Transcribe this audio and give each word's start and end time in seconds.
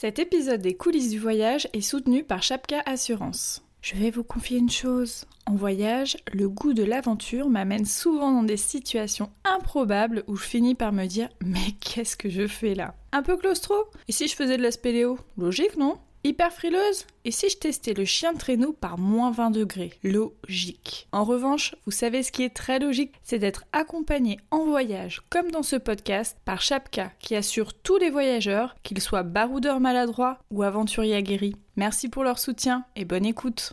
Cet 0.00 0.20
épisode 0.20 0.60
des 0.60 0.76
coulisses 0.76 1.10
du 1.10 1.18
voyage 1.18 1.66
est 1.72 1.80
soutenu 1.80 2.22
par 2.22 2.40
Chapka 2.40 2.80
Assurance. 2.86 3.64
Je 3.82 3.96
vais 3.96 4.12
vous 4.12 4.22
confier 4.22 4.56
une 4.56 4.70
chose. 4.70 5.24
En 5.44 5.56
voyage, 5.56 6.16
le 6.32 6.48
goût 6.48 6.72
de 6.72 6.84
l'aventure 6.84 7.48
m'amène 7.48 7.84
souvent 7.84 8.30
dans 8.30 8.44
des 8.44 8.56
situations 8.56 9.28
improbables 9.44 10.22
où 10.28 10.36
je 10.36 10.44
finis 10.44 10.76
par 10.76 10.92
me 10.92 11.06
dire 11.06 11.28
Mais 11.44 11.72
qu'est-ce 11.80 12.16
que 12.16 12.28
je 12.28 12.46
fais 12.46 12.76
là? 12.76 12.94
Un 13.10 13.24
peu 13.24 13.36
claustro? 13.36 13.74
Et 14.06 14.12
si 14.12 14.28
je 14.28 14.36
faisais 14.36 14.56
de 14.56 14.62
la 14.62 14.70
spéléo? 14.70 15.18
Logique, 15.36 15.76
non? 15.76 15.98
Hyper 16.28 16.52
frileuse 16.52 17.06
Et 17.24 17.30
si 17.30 17.48
je 17.48 17.56
testais 17.56 17.94
le 17.94 18.04
chien 18.04 18.34
de 18.34 18.38
traîneau 18.38 18.74
par 18.74 18.98
moins 18.98 19.30
20 19.30 19.50
degrés? 19.50 19.94
Logique. 20.02 21.08
En 21.10 21.24
revanche, 21.24 21.74
vous 21.86 21.90
savez 21.90 22.22
ce 22.22 22.30
qui 22.30 22.42
est 22.42 22.54
très 22.54 22.78
logique, 22.78 23.14
c'est 23.22 23.38
d'être 23.38 23.64
accompagné 23.72 24.38
en 24.50 24.66
voyage, 24.66 25.22
comme 25.30 25.50
dans 25.50 25.62
ce 25.62 25.76
podcast, 25.76 26.36
par 26.44 26.60
Chapka, 26.60 27.12
qui 27.18 27.34
assure 27.34 27.72
tous 27.72 27.96
les 27.96 28.10
voyageurs, 28.10 28.76
qu'ils 28.82 29.00
soient 29.00 29.22
baroudeurs 29.22 29.80
maladroits 29.80 30.36
ou 30.50 30.62
aventuriers 30.64 31.16
aguerris. 31.16 31.56
Merci 31.76 32.10
pour 32.10 32.24
leur 32.24 32.38
soutien 32.38 32.84
et 32.94 33.06
bonne 33.06 33.24
écoute 33.24 33.72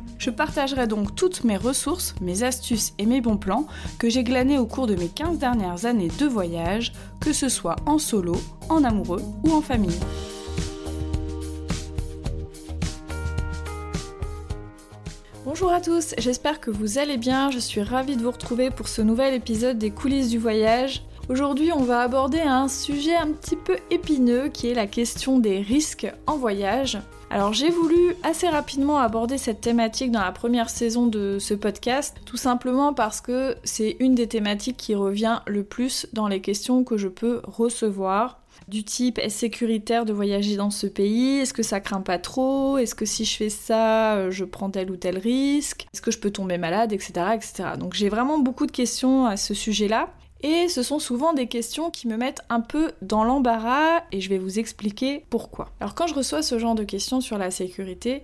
Je 0.21 0.29
partagerai 0.29 0.85
donc 0.85 1.15
toutes 1.15 1.43
mes 1.43 1.57
ressources, 1.57 2.13
mes 2.21 2.43
astuces 2.43 2.93
et 2.99 3.07
mes 3.07 3.21
bons 3.21 3.37
plans 3.37 3.65
que 3.97 4.07
j'ai 4.07 4.23
glanés 4.23 4.59
au 4.59 4.67
cours 4.67 4.85
de 4.85 4.93
mes 4.93 5.07
15 5.07 5.39
dernières 5.39 5.87
années 5.87 6.11
de 6.19 6.27
voyage, 6.27 6.93
que 7.19 7.33
ce 7.33 7.49
soit 7.49 7.77
en 7.87 7.97
solo, 7.97 8.35
en 8.69 8.83
amoureux 8.83 9.23
ou 9.43 9.51
en 9.51 9.61
famille. 9.61 9.99
Bonjour 15.43 15.71
à 15.73 15.81
tous, 15.81 16.13
j'espère 16.19 16.59
que 16.59 16.69
vous 16.69 16.99
allez 16.99 17.17
bien, 17.17 17.49
je 17.49 17.57
suis 17.57 17.81
ravie 17.81 18.15
de 18.15 18.21
vous 18.21 18.29
retrouver 18.29 18.69
pour 18.69 18.89
ce 18.89 19.01
nouvel 19.01 19.33
épisode 19.33 19.79
des 19.79 19.89
coulisses 19.89 20.29
du 20.29 20.37
voyage. 20.37 21.03
Aujourd'hui 21.29 21.71
on 21.73 21.81
va 21.81 22.01
aborder 22.01 22.41
un 22.41 22.67
sujet 22.67 23.15
un 23.15 23.31
petit 23.31 23.55
peu 23.55 23.77
épineux 23.89 24.49
qui 24.49 24.67
est 24.67 24.75
la 24.75 24.85
question 24.85 25.39
des 25.39 25.61
risques 25.61 26.13
en 26.27 26.37
voyage. 26.37 26.99
Alors 27.33 27.53
j'ai 27.53 27.69
voulu 27.69 28.13
assez 28.23 28.49
rapidement 28.49 28.99
aborder 28.99 29.37
cette 29.37 29.61
thématique 29.61 30.11
dans 30.11 30.19
la 30.19 30.33
première 30.33 30.69
saison 30.69 31.07
de 31.07 31.37
ce 31.39 31.53
podcast, 31.53 32.17
tout 32.25 32.35
simplement 32.35 32.93
parce 32.93 33.21
que 33.21 33.55
c'est 33.63 33.95
une 34.01 34.15
des 34.15 34.27
thématiques 34.27 34.75
qui 34.75 34.95
revient 34.95 35.39
le 35.47 35.63
plus 35.63 36.07
dans 36.11 36.27
les 36.27 36.41
questions 36.41 36.83
que 36.83 36.97
je 36.97 37.07
peux 37.07 37.39
recevoir. 37.45 38.41
Du 38.67 38.83
type 38.83 39.17
est-ce 39.17 39.39
sécuritaire 39.39 40.03
de 40.03 40.11
voyager 40.11 40.57
dans 40.57 40.71
ce 40.71 40.87
pays? 40.87 41.39
Est-ce 41.39 41.53
que 41.53 41.63
ça 41.63 41.79
craint 41.79 42.01
pas 42.01 42.19
trop? 42.19 42.77
Est-ce 42.77 42.95
que 42.95 43.05
si 43.05 43.23
je 43.23 43.37
fais 43.37 43.49
ça, 43.49 44.15
euh, 44.15 44.29
je 44.29 44.43
prends 44.43 44.69
tel 44.69 44.91
ou 44.91 44.97
tel 44.97 45.17
risque? 45.17 45.87
Est-ce 45.93 46.01
que 46.01 46.11
je 46.11 46.19
peux 46.19 46.31
tomber 46.31 46.57
malade, 46.57 46.91
etc. 46.91 47.13
etc. 47.33 47.63
Donc 47.79 47.93
j'ai 47.93 48.09
vraiment 48.09 48.39
beaucoup 48.39 48.65
de 48.65 48.71
questions 48.73 49.25
à 49.25 49.37
ce 49.37 49.53
sujet-là. 49.53 50.09
Et 50.43 50.67
ce 50.69 50.81
sont 50.81 50.99
souvent 50.99 51.33
des 51.33 51.47
questions 51.47 51.91
qui 51.91 52.07
me 52.07 52.17
mettent 52.17 52.41
un 52.49 52.61
peu 52.61 52.91
dans 53.01 53.23
l'embarras 53.23 54.01
et 54.11 54.21
je 54.21 54.29
vais 54.29 54.39
vous 54.39 54.59
expliquer 54.59 55.23
pourquoi. 55.29 55.71
Alors 55.79 55.93
quand 55.93 56.07
je 56.07 56.15
reçois 56.15 56.41
ce 56.41 56.57
genre 56.57 56.75
de 56.75 56.83
questions 56.83 57.21
sur 57.21 57.37
la 57.37 57.51
sécurité, 57.51 58.23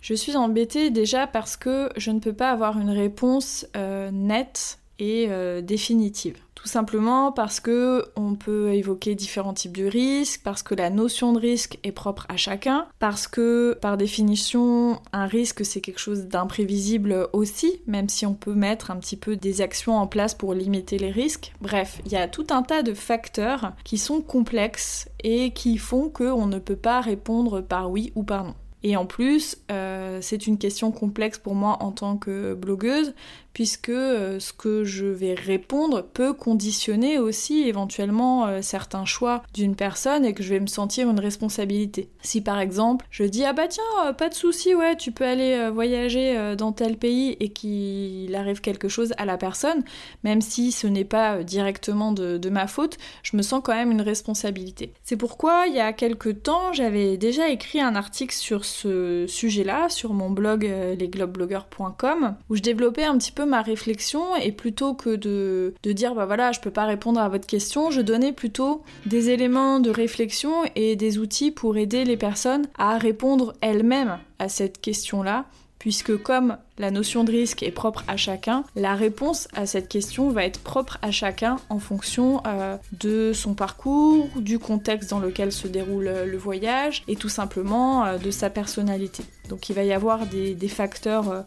je 0.00 0.14
suis 0.14 0.36
embêtée 0.36 0.90
déjà 0.90 1.26
parce 1.26 1.56
que 1.56 1.90
je 1.96 2.10
ne 2.10 2.18
peux 2.18 2.32
pas 2.32 2.50
avoir 2.50 2.78
une 2.78 2.90
réponse 2.90 3.66
euh, 3.76 4.10
nette 4.10 4.79
et 5.00 5.26
euh, 5.30 5.60
définitive. 5.62 6.36
Tout 6.54 6.68
simplement 6.68 7.32
parce 7.32 7.58
que 7.58 8.04
on 8.16 8.34
peut 8.34 8.74
évoquer 8.74 9.14
différents 9.14 9.54
types 9.54 9.76
de 9.76 9.86
risques, 9.86 10.42
parce 10.44 10.62
que 10.62 10.74
la 10.74 10.90
notion 10.90 11.32
de 11.32 11.40
risque 11.40 11.78
est 11.84 11.92
propre 11.92 12.26
à 12.28 12.36
chacun, 12.36 12.86
parce 12.98 13.26
que 13.26 13.78
par 13.80 13.96
définition 13.96 15.00
un 15.14 15.24
risque 15.24 15.64
c'est 15.64 15.80
quelque 15.80 15.98
chose 15.98 16.26
d'imprévisible 16.26 17.28
aussi, 17.32 17.80
même 17.86 18.10
si 18.10 18.26
on 18.26 18.34
peut 18.34 18.52
mettre 18.52 18.90
un 18.90 18.98
petit 18.98 19.16
peu 19.16 19.36
des 19.36 19.62
actions 19.62 19.96
en 19.96 20.06
place 20.06 20.34
pour 20.34 20.52
limiter 20.52 20.98
les 20.98 21.10
risques. 21.10 21.54
Bref, 21.62 22.02
il 22.04 22.12
y 22.12 22.16
a 22.16 22.28
tout 22.28 22.46
un 22.50 22.62
tas 22.62 22.82
de 22.82 22.92
facteurs 22.92 23.72
qui 23.82 23.96
sont 23.96 24.20
complexes 24.20 25.08
et 25.24 25.52
qui 25.52 25.78
font 25.78 26.10
qu'on 26.10 26.46
ne 26.46 26.58
peut 26.58 26.76
pas 26.76 27.00
répondre 27.00 27.62
par 27.62 27.90
oui 27.90 28.12
ou 28.14 28.22
par 28.22 28.44
non. 28.44 28.54
Et 28.82 28.96
en 28.96 29.06
plus, 29.06 29.58
euh, 29.70 30.18
c'est 30.22 30.46
une 30.46 30.58
question 30.58 30.90
complexe 30.90 31.38
pour 31.38 31.54
moi 31.54 31.78
en 31.80 31.92
tant 31.92 32.16
que 32.16 32.54
blogueuse, 32.54 33.14
puisque 33.52 33.90
euh, 33.90 34.38
ce 34.40 34.52
que 34.52 34.84
je 34.84 35.06
vais 35.06 35.34
répondre 35.34 36.02
peut 36.02 36.32
conditionner 36.32 37.18
aussi 37.18 37.62
éventuellement 37.68 38.46
euh, 38.46 38.62
certains 38.62 39.04
choix 39.04 39.42
d'une 39.52 39.74
personne 39.74 40.24
et 40.24 40.32
que 40.32 40.42
je 40.42 40.50
vais 40.50 40.60
me 40.60 40.66
sentir 40.66 41.10
une 41.10 41.20
responsabilité. 41.20 42.08
Si 42.22 42.40
par 42.40 42.60
exemple 42.60 43.06
je 43.10 43.24
dis 43.24 43.44
ah 43.44 43.52
bah 43.52 43.66
tiens 43.68 44.12
pas 44.16 44.28
de 44.28 44.34
souci 44.34 44.74
ouais 44.74 44.96
tu 44.96 45.10
peux 45.10 45.24
aller 45.24 45.68
voyager 45.70 46.54
dans 46.56 46.72
tel 46.72 46.96
pays 46.96 47.36
et 47.40 47.48
qu'il 47.48 48.34
arrive 48.36 48.60
quelque 48.60 48.88
chose 48.88 49.12
à 49.18 49.24
la 49.24 49.36
personne, 49.36 49.82
même 50.22 50.40
si 50.40 50.70
ce 50.70 50.86
n'est 50.86 51.04
pas 51.04 51.42
directement 51.42 52.12
de, 52.12 52.38
de, 52.38 52.50
ma 52.50 52.68
faute, 52.68 52.98
je 53.24 53.36
me 53.36 53.42
sens 53.42 53.62
quand 53.64 53.74
même 53.74 53.90
une 53.90 54.02
responsabilité. 54.02 54.92
C'est 55.02 55.16
pourquoi 55.16 55.66
il 55.66 55.74
y 55.74 55.80
a 55.80 55.92
quelques 55.92 56.44
temps 56.44 56.72
j'avais 56.72 57.16
déjà 57.16 57.48
écrit 57.48 57.80
un 57.80 57.96
article 57.96 58.34
sur 58.34 58.64
ce 58.70 59.26
sujet-là 59.26 59.88
sur 59.88 60.12
mon 60.12 60.30
blog 60.30 60.62
lesglobeblogueurs.com 60.98 62.36
où 62.48 62.56
je 62.56 62.62
développais 62.62 63.04
un 63.04 63.18
petit 63.18 63.32
peu 63.32 63.44
ma 63.44 63.62
réflexion 63.62 64.36
et 64.36 64.52
plutôt 64.52 64.94
que 64.94 65.16
de, 65.16 65.74
de 65.82 65.92
dire 65.92 66.14
bah 66.14 66.26
voilà 66.26 66.52
je 66.52 66.60
peux 66.60 66.70
pas 66.70 66.86
répondre 66.86 67.20
à 67.20 67.28
votre 67.28 67.46
question, 67.46 67.90
je 67.90 68.00
donnais 68.00 68.32
plutôt 68.32 68.82
des 69.06 69.30
éléments 69.30 69.80
de 69.80 69.90
réflexion 69.90 70.64
et 70.76 70.96
des 70.96 71.18
outils 71.18 71.50
pour 71.50 71.76
aider 71.76 72.04
les 72.04 72.16
personnes 72.16 72.66
à 72.78 72.98
répondre 72.98 73.54
elles-mêmes 73.60 74.18
à 74.38 74.48
cette 74.48 74.80
question-là 74.80 75.46
puisque 75.80 76.16
comme 76.22 76.58
la 76.78 76.90
notion 76.90 77.24
de 77.24 77.32
risque 77.32 77.64
est 77.64 77.72
propre 77.72 78.04
à 78.06 78.16
chacun, 78.16 78.64
la 78.76 78.94
réponse 78.94 79.48
à 79.54 79.66
cette 79.66 79.88
question 79.88 80.30
va 80.30 80.44
être 80.44 80.60
propre 80.60 80.98
à 81.02 81.10
chacun 81.10 81.56
en 81.70 81.80
fonction 81.80 82.42
euh, 82.46 82.76
de 83.00 83.32
son 83.32 83.54
parcours, 83.54 84.28
du 84.36 84.58
contexte 84.58 85.10
dans 85.10 85.18
lequel 85.18 85.50
se 85.50 85.66
déroule 85.66 86.06
euh, 86.06 86.26
le 86.26 86.36
voyage 86.36 87.02
et 87.08 87.16
tout 87.16 87.30
simplement 87.30 88.04
euh, 88.04 88.18
de 88.18 88.30
sa 88.30 88.50
personnalité. 88.50 89.24
Donc 89.48 89.70
il 89.70 89.74
va 89.74 89.82
y 89.82 89.92
avoir 89.92 90.26
des, 90.26 90.56
facteurs, 90.68 91.44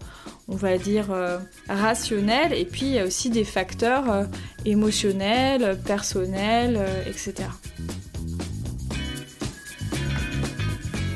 on 0.49 0.57
va 0.57 0.77
dire, 0.77 1.05
rationnels 1.69 2.51
et 2.51 2.65
puis 2.65 2.87
il 2.87 2.91
y 2.91 2.99
a 2.99 3.05
aussi 3.05 3.29
des 3.29 3.45
facteurs 3.45 4.27
émotionnels, 4.65 5.79
personnels, 5.85 6.81
etc. 7.07 7.47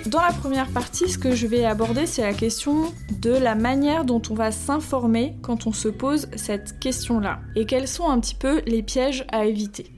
Dans 0.08 0.22
la 0.22 0.32
première 0.32 0.70
partie, 0.70 1.10
ce 1.10 1.18
que 1.18 1.36
je 1.36 1.48
vais 1.48 1.66
aborder, 1.66 2.06
c'est 2.06 2.22
la 2.22 2.32
question 2.32 2.94
de 3.20 3.32
la 3.32 3.56
manière 3.56 4.06
dont 4.06 4.22
on 4.30 4.36
va 4.36 4.52
s'informer 4.52 5.36
quand 5.42 5.68
on 5.68 5.74
se 5.74 5.90
pose 5.90 6.30
cette 6.38 6.80
question-là. 6.80 7.40
Et 7.58 7.66
quels 7.66 7.90
sont 7.90 8.08
un 8.08 8.18
petit 8.22 8.36
peu 8.36 8.62
les 8.66 8.84
pièges 8.84 9.26
à 9.34 9.44
éviter. 9.44 9.92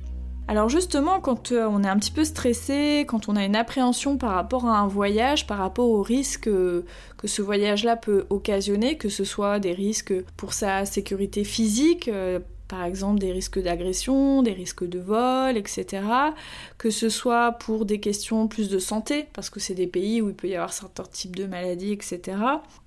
Alors 0.48 0.68
justement, 0.68 1.20
quand 1.20 1.52
euh, 1.52 1.68
on 1.70 1.84
est 1.84 1.88
un 1.88 2.00
petit 2.00 2.10
peu 2.10 2.24
stressé, 2.24 3.06
quand 3.08 3.30
on 3.30 3.36
a 3.36 3.46
une 3.46 3.56
appréhension 3.56 4.18
par 4.18 4.32
rapport 4.32 4.66
à 4.66 4.80
un 4.80 4.88
voyage, 4.88 5.46
par 5.46 5.60
rapport 5.60 5.88
aux 5.88 6.02
risques 6.02 6.50
que 6.50 6.84
ce 7.24 7.44
voyage-là 7.44 7.96
peut 7.96 8.26
occasionner, 8.32 8.98
que 8.98 9.10
ce 9.10 9.24
soit 9.24 9.60
des 9.60 9.74
risques 9.74 10.14
pour 10.38 10.54
sa 10.54 10.86
sécurité 10.86 11.44
physique, 11.44 12.08
euh, 12.08 12.40
par 12.70 12.86
exemple 12.86 13.20
des 13.20 13.34
risques 13.34 13.62
d'agression, 13.62 14.42
des 14.42 14.54
risques 14.54 14.88
de 14.88 15.00
vol, 15.00 15.58
etc. 15.58 16.04
Que 16.78 16.90
ce 16.90 17.10
soit 17.10 17.52
pour 17.54 17.86
des 17.86 18.00
questions 18.00 18.48
plus 18.48 18.70
de 18.70 18.80
santé, 18.80 19.28
parce 19.34 19.50
que 19.50 19.60
c'est 19.60 19.74
des 19.74 19.88
pays 19.88 20.22
où 20.22 20.30
il 20.30 20.36
peut 20.36 20.48
y 20.48 20.56
avoir 20.56 20.72
certains 20.72 21.04
types 21.04 21.36
de 21.36 21.46
maladies, 21.46 21.92
etc. 21.92 22.38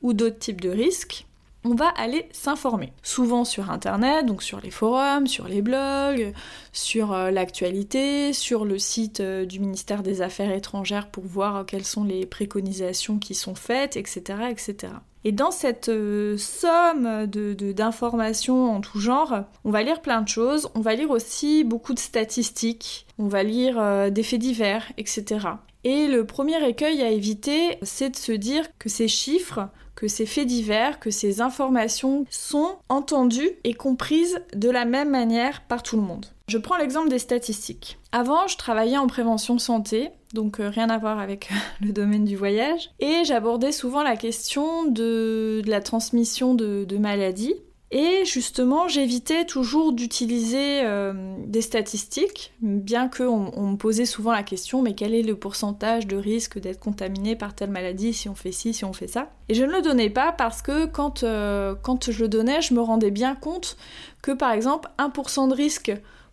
Ou 0.00 0.15
d'autres 0.15 0.38
types 0.38 0.60
de 0.60 0.71
risques 0.71 1.26
on 1.64 1.74
va 1.74 1.88
aller 1.88 2.28
s'informer. 2.32 2.92
Souvent 3.03 3.44
sur 3.44 3.70
internet, 3.70 4.26
donc 4.26 4.42
sur 4.42 4.60
les 4.60 4.70
forums, 4.70 5.26
sur 5.26 5.47
les 5.47 5.62
blogs, 5.62 6.32
sur 6.72 7.12
euh, 7.12 7.30
l'actualité, 7.30 8.32
sur 8.32 8.64
le 8.64 8.78
site 8.78 9.20
euh, 9.20 9.44
du 9.44 9.60
ministère 9.60 10.03
des 10.03 10.22
Affaires 10.22 10.53
étrangères 10.53 11.09
pour 11.09 11.24
voir 11.24 11.56
euh, 11.56 11.64
quelles 11.64 11.84
sont 11.84 12.04
les 12.04 12.26
préconisations 12.26 13.18
qui 13.18 13.34
sont 13.34 13.54
faites, 13.54 13.97
etc. 13.97 14.41
etc. 14.50 14.92
Et 15.24 15.30
dans 15.30 15.53
cette 15.53 15.88
somme 16.36 17.26
d'informations 17.26 18.66
de, 18.66 18.70
en 18.70 18.80
tout 18.80 18.98
genre, 18.98 19.44
on 19.65 19.70
va 19.70 19.84
lire 19.84 20.03
plein 20.03 20.20
de 20.20 20.26
choses, 20.26 20.68
on 20.74 20.80
va 20.80 20.97
lire 20.97 21.10
aussi 21.10 21.62
beaucoup 21.62 21.94
de 21.94 22.00
statistiques, 22.00 23.06
on 23.20 23.28
va 23.28 23.44
lire 23.44 24.10
des 24.10 24.24
faits 24.24 24.41
divers, 24.41 24.91
etc. 24.98 25.47
Et 25.84 26.08
le 26.08 26.26
premier 26.26 26.68
écueil 26.68 27.03
à 27.03 27.10
éviter, 27.10 27.78
c'est 27.82 28.10
de 28.10 28.16
se 28.16 28.32
dire 28.32 28.66
que 28.80 28.88
ces 28.88 29.06
chiffres 29.06 29.68
que 30.03 30.09
ces 30.09 30.27
faits 30.27 30.49
divers, 30.49 30.99
que 30.99 31.13
ces 31.13 31.41
informations 31.41 32.27
sont 32.28 32.75
entendues 32.89 33.53
et 33.63 33.72
comprises 33.72 34.41
de 34.53 34.69
la 34.69 34.84
même 34.84 35.10
manière 35.10 35.63
par 35.63 35.84
tout 35.84 35.95
le 35.95 36.03
monde. 36.03 36.27
Je 36.49 36.59
prends 36.59 36.77
l'exemple 36.77 37.09
des 37.09 37.21
statistiques. 37.21 38.01
Avant, 38.10 38.49
je 38.49 38.57
travaillais 38.57 38.99
en 38.99 39.07
prévention 39.07 39.60
santé, 39.60 40.10
donc 40.34 40.59
euh, 40.59 40.69
rien 40.69 40.91
à 40.91 40.99
voir 40.99 41.21
avec 41.21 41.51
le 41.81 41.93
domaine 41.93 42.25
du 42.25 42.34
voyage, 42.34 42.91
et 42.99 43.22
j'abordais 43.25 43.71
souvent 43.71 44.03
la 44.03 44.16
question 44.16 44.87
de, 44.87 45.63
la 45.66 45.81
transmission 45.81 46.57
de 46.57 46.97
maladies 46.99 47.54
et 47.94 48.24
justement, 48.24 48.89
j'évitais 48.89 49.44
toujours 49.44 49.92
d'utiliser 49.92 50.80
euh, 50.83 51.36
des 51.47 51.60
statistiques, 51.60 52.54
bien 52.62 53.06
qu'on 53.06 53.53
on 53.54 53.66
me 53.72 53.77
posait 53.77 54.06
souvent 54.06 54.33
la 54.33 54.42
question, 54.42 54.80
mais 54.80 54.94
quel 54.94 55.15
est 55.15 55.22
le 55.22 55.36
pourcentage 55.36 56.06
de 56.06 56.16
risque 56.16 56.59
d'être 56.59 56.80
contaminé 56.80 57.36
par 57.36 57.54
telle 57.54 57.68
maladie 57.68 58.15
si 58.15 58.30
on 58.30 58.34
fait 58.34 58.50
ci, 58.50 58.72
si 58.72 58.86
on 58.86 58.94
fait 58.94 59.09
ça? 59.09 59.28
Et 59.50 59.54
je 59.54 59.65
ne 59.65 59.72
le 59.72 59.83
donnais 59.83 60.09
pas 60.09 60.33
parce 60.33 60.62
que 60.62 60.86
quand, 60.86 61.22
euh, 61.22 61.74
quand 61.83 62.10
je 62.10 62.22
le 62.22 62.28
donnais, 62.28 62.62
je 62.62 62.72
me 62.72 62.80
rendais 62.80 63.10
bien 63.10 63.34
compte 63.34 63.77
que 64.22 64.33
par 64.33 64.53
exemple, 64.53 64.89
1% 64.98 65.50
de 65.50 65.54
risque 65.54 65.92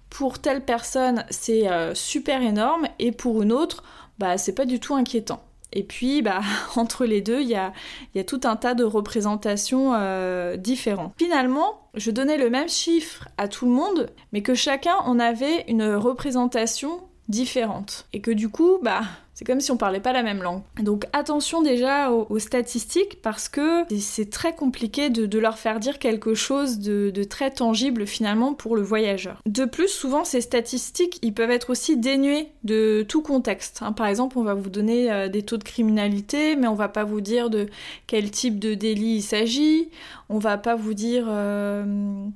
pour 0.10 0.40
telle 0.40 0.64
personne, 0.64 1.26
c'est 1.30 1.70
euh, 1.70 1.94
super 1.94 2.42
énorme, 2.42 2.88
et 3.00 3.12
pour 3.12 3.42
une 3.42 3.52
autre, 3.52 3.84
bah, 4.18 4.38
c'est 4.38 4.54
pas 4.54 4.66
du 4.66 4.80
tout 4.80 4.96
inquiétant. 4.96 5.44
Et 5.74 5.84
puis, 5.84 6.22
bah, 6.22 6.42
entre 6.76 7.06
les 7.06 7.22
deux, 7.22 7.42
il 7.42 7.50
y 7.50 7.56
a, 7.56 7.74
tout 8.24 8.42
un 8.44 8.56
tas 8.56 8.74
de 8.74 8.84
représentations 8.84 9.94
euh, 9.94 10.58
différentes. 10.58 11.14
Finalement, 11.18 11.90
je 11.96 12.12
donnais 12.12 12.38
le 12.38 12.50
même 12.50 12.70
chiffre 12.70 13.28
à 13.38 13.48
tout 13.48 13.66
le 13.66 13.72
monde, 13.72 14.10
mais 14.34 14.42
que 14.42 14.54
chacun 14.54 14.96
en 15.06 15.20
avait 15.20 15.66
une 15.68 15.94
représentation 15.94 17.02
différente. 17.28 18.08
Et 18.14 18.22
que 18.22 18.32
du 18.32 18.50
coup, 18.50 18.80
bah, 18.82 19.02
c'est 19.40 19.46
comme 19.46 19.62
si 19.62 19.72
on 19.72 19.78
parlait 19.78 20.02
pas 20.02 20.12
la 20.12 20.22
même 20.22 20.44
langue. 20.44 20.64
Donc 20.84 21.06
attention 21.14 21.62
déjà 21.62 22.12
aux, 22.12 22.40
statistiques 22.40 23.22
parce 23.22 23.48
que 23.48 23.86
c'est 23.98 24.30
très 24.30 24.54
compliqué 24.54 25.10
de, 25.10 25.40
leur 25.40 25.58
faire 25.58 25.80
dire 25.80 25.98
quelque 25.98 26.34
chose 26.34 26.80
de, 26.80 27.24
très 27.24 27.50
tangible 27.50 28.06
finalement 28.06 28.54
pour 28.54 28.76
le 28.76 28.82
voyageur. 28.82 29.42
De 29.46 29.64
plus, 29.64 29.88
souvent 29.88 30.26
ces 30.26 30.42
statistiques, 30.42 31.20
ils 31.22 31.34
peuvent 31.34 31.52
être 31.52 31.70
aussi 31.70 31.96
dénués 31.96 32.50
de 32.66 33.06
tout 33.08 33.22
contexte. 33.22 33.80
Hein. 33.82 33.94
Par 33.94 34.08
exemple, 34.08 34.38
on 34.38 34.44
va 34.44 34.56
vous 34.56 34.70
donner 34.70 35.10
euh, 35.10 35.30
des 35.30 35.44
taux 35.44 35.58
de 35.58 35.64
criminalité, 35.64 36.58
mais 36.58 36.68
on 36.68 36.76
va 36.76 36.90
pas 36.90 37.06
vous 37.06 37.22
dire 37.22 37.50
de 37.50 37.68
quel 38.08 38.32
type 38.32 38.60
de 38.60 38.74
délit 38.74 39.16
il 39.16 39.22
s'agit. 39.22 39.88
On 40.28 40.40
va 40.40 40.58
pas 40.58 40.76
vous 40.76 40.94
dire 40.94 41.28
euh, 41.30 41.86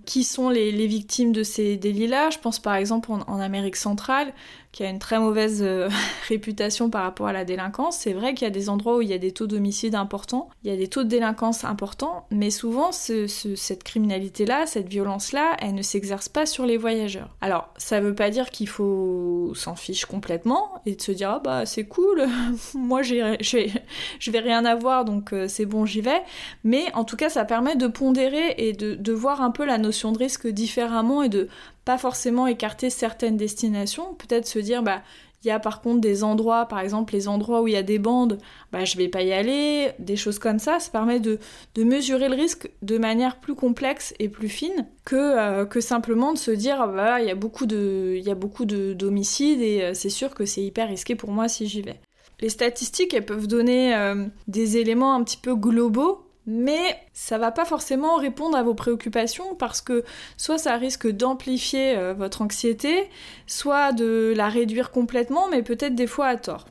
qui 0.06 0.24
sont 0.24 0.50
les, 0.50 0.72
victimes 0.88 1.34
de 1.34 1.44
ces 1.44 1.76
délits-là. 1.76 2.30
Je 2.30 2.40
pense 2.40 2.60
par 2.60 2.76
exemple 2.76 3.12
en 3.12 3.40
Amérique 3.42 3.76
centrale, 3.76 4.34
qui 4.74 4.84
a 4.84 4.90
une 4.90 5.00
très 5.00 5.20
mauvaise 5.20 5.62
euh, 5.62 5.88
réputation 6.28 6.90
par 6.94 7.02
rapport 7.02 7.26
à 7.26 7.34
la 7.34 7.44
délinquance. 7.44 7.98
C'est 7.98 8.14
vrai 8.14 8.36
qu'il 8.36 8.46
y 8.46 8.48
a 8.48 8.52
des 8.52 8.70
endroits 8.70 8.98
où 8.98 9.02
il 9.02 9.10
y 9.10 9.14
a 9.14 9.18
des 9.18 9.32
taux 9.32 9.48
d'homicide 9.48 9.96
importants, 9.96 10.52
il 10.64 10.70
y 10.70 10.74
a 10.74 10.78
des 10.78 10.88
taux 10.88 11.04
de 11.04 11.10
délinquance 11.10 11.66
importants, 11.66 12.28
mais 12.30 12.52
souvent 12.52 12.92
cette 12.92 13.84
criminalité-là, 13.84 14.68
cette 14.68 14.88
violence-là, 14.88 15.58
elle 15.60 15.74
ne 15.74 15.82
s'exerce 15.82 16.30
pas 16.30 16.46
sur 16.46 16.68
les 16.68 16.78
voyageurs. 16.78 17.30
Alors, 17.42 17.70
ça 17.78 18.00
veut 18.00 18.14
pas 18.14 18.30
dire 18.30 18.52
qu'il 18.52 18.68
faut 18.70 19.54
s'en 19.56 19.76
fiche 19.76 20.06
complètement 20.06 20.70
et 20.86 20.96
de 20.96 21.02
se 21.02 21.12
dire 21.12 21.32
ah 21.32 21.42
bah 21.44 21.66
c'est 21.66 21.86
cool, 21.86 22.28
moi 22.76 23.02
je 23.02 24.30
vais 24.30 24.40
rien 24.40 24.64
avoir 24.64 25.04
donc 25.04 25.34
euh, 25.34 25.48
c'est 25.48 25.66
bon 25.66 25.88
j'y 25.88 26.02
vais, 26.02 26.22
mais 26.64 26.94
en 26.94 27.06
tout 27.06 27.18
cas 27.18 27.30
ça 27.30 27.44
permet 27.44 27.76
de 27.76 27.88
pondérer 27.88 28.54
et 28.60 28.74
de, 28.74 28.94
de 28.94 29.14
voir 29.14 29.42
un 29.42 29.50
peu 29.50 29.66
la 29.66 29.80
notion 29.80 30.12
de 30.12 30.20
risque 30.20 30.48
différemment 30.48 31.24
et 31.24 31.30
de 31.30 31.50
pas 31.86 31.98
forcément 31.98 32.46
écarter 32.46 32.92
certaines 32.92 33.36
destinations, 33.36 34.14
peut-être 34.14 34.48
se 34.48 34.60
dire 34.60 34.84
bah 34.84 35.02
il 35.44 35.48
y 35.48 35.52
a 35.52 35.60
par 35.60 35.82
contre 35.82 36.00
des 36.00 36.24
endroits, 36.24 36.66
par 36.66 36.80
exemple 36.80 37.14
les 37.14 37.28
endroits 37.28 37.62
où 37.62 37.68
il 37.68 37.74
y 37.74 37.78
a 37.78 37.84
des 37.84 38.00
bandes, 38.00 38.38
bah 38.72 38.86
je 38.86 38.98
vais 38.98 39.10
pas 39.10 39.24
y 39.24 39.34
aller, 39.34 39.92
des 40.00 40.16
choses 40.16 40.40
comme 40.40 40.60
ça, 40.60 40.80
ça 40.80 40.90
permet 40.90 41.20
de, 41.20 41.40
mesurer 41.78 42.30
le 42.30 42.36
risque 42.36 42.70
de 42.82 42.98
manière 42.98 43.40
plus 43.40 43.56
complexe 43.56 44.14
et 44.20 44.30
plus 44.30 44.50
fine 44.50 44.88
que, 45.06 45.16
euh, 45.16 45.82
simplement 45.82 46.32
de 46.32 46.38
se 46.38 46.52
dire 46.52 46.78
ah 46.80 46.88
bah 46.88 47.22
il 47.22 47.28
y 47.28 47.32
a 47.32 47.36
beaucoup 47.36 47.66
de 47.66 48.16
il 48.16 48.24
y 48.24 48.32
a 48.32 48.36
beaucoup 48.36 48.64
d'homicides 48.66 49.62
et 49.62 49.82
euh, 49.82 49.94
c'est 49.94 50.10
sûr 50.10 50.34
que 50.34 50.46
c'est 50.46 50.62
hyper 50.62 50.88
risqué 50.88 51.16
pour 51.16 51.32
moi 51.32 51.48
si 51.50 51.68
j'y 51.68 51.82
vais. 51.82 52.00
Les 52.40 52.50
statistiques, 52.50 53.14
elles 53.14 53.26
peuvent 53.26 53.48
donner 53.48 53.96
euh, 53.96 54.26
des 54.48 54.78
éléments 54.78 55.14
un 55.14 55.24
petit 55.24 55.38
peu 55.38 55.56
globaux 55.56 56.26
mais 56.46 57.00
ça 57.14 57.38
va 57.38 57.52
pas 57.52 57.66
forcément 57.66 58.18
répondre 58.18 58.58
à 58.58 58.64
vos 58.64 58.74
préoccupations 58.74 59.56
parce 59.56 59.82
que 59.82 60.04
soit 60.38 60.58
ça 60.58 60.76
risque 60.76 61.08
d'amplifier 61.08 61.98
euh, 61.98 62.14
votre 62.14 62.42
anxiété, 62.42 63.10
soit 63.48 63.94
de 63.94 64.34
la 64.36 64.50
réduire 64.50 64.92
complètement, 64.92 65.48
mais 65.50 65.64
peut-être 65.64 65.96
des 65.96 66.08
fois 66.08 66.28
à 66.28 66.38
tort. 66.38 66.66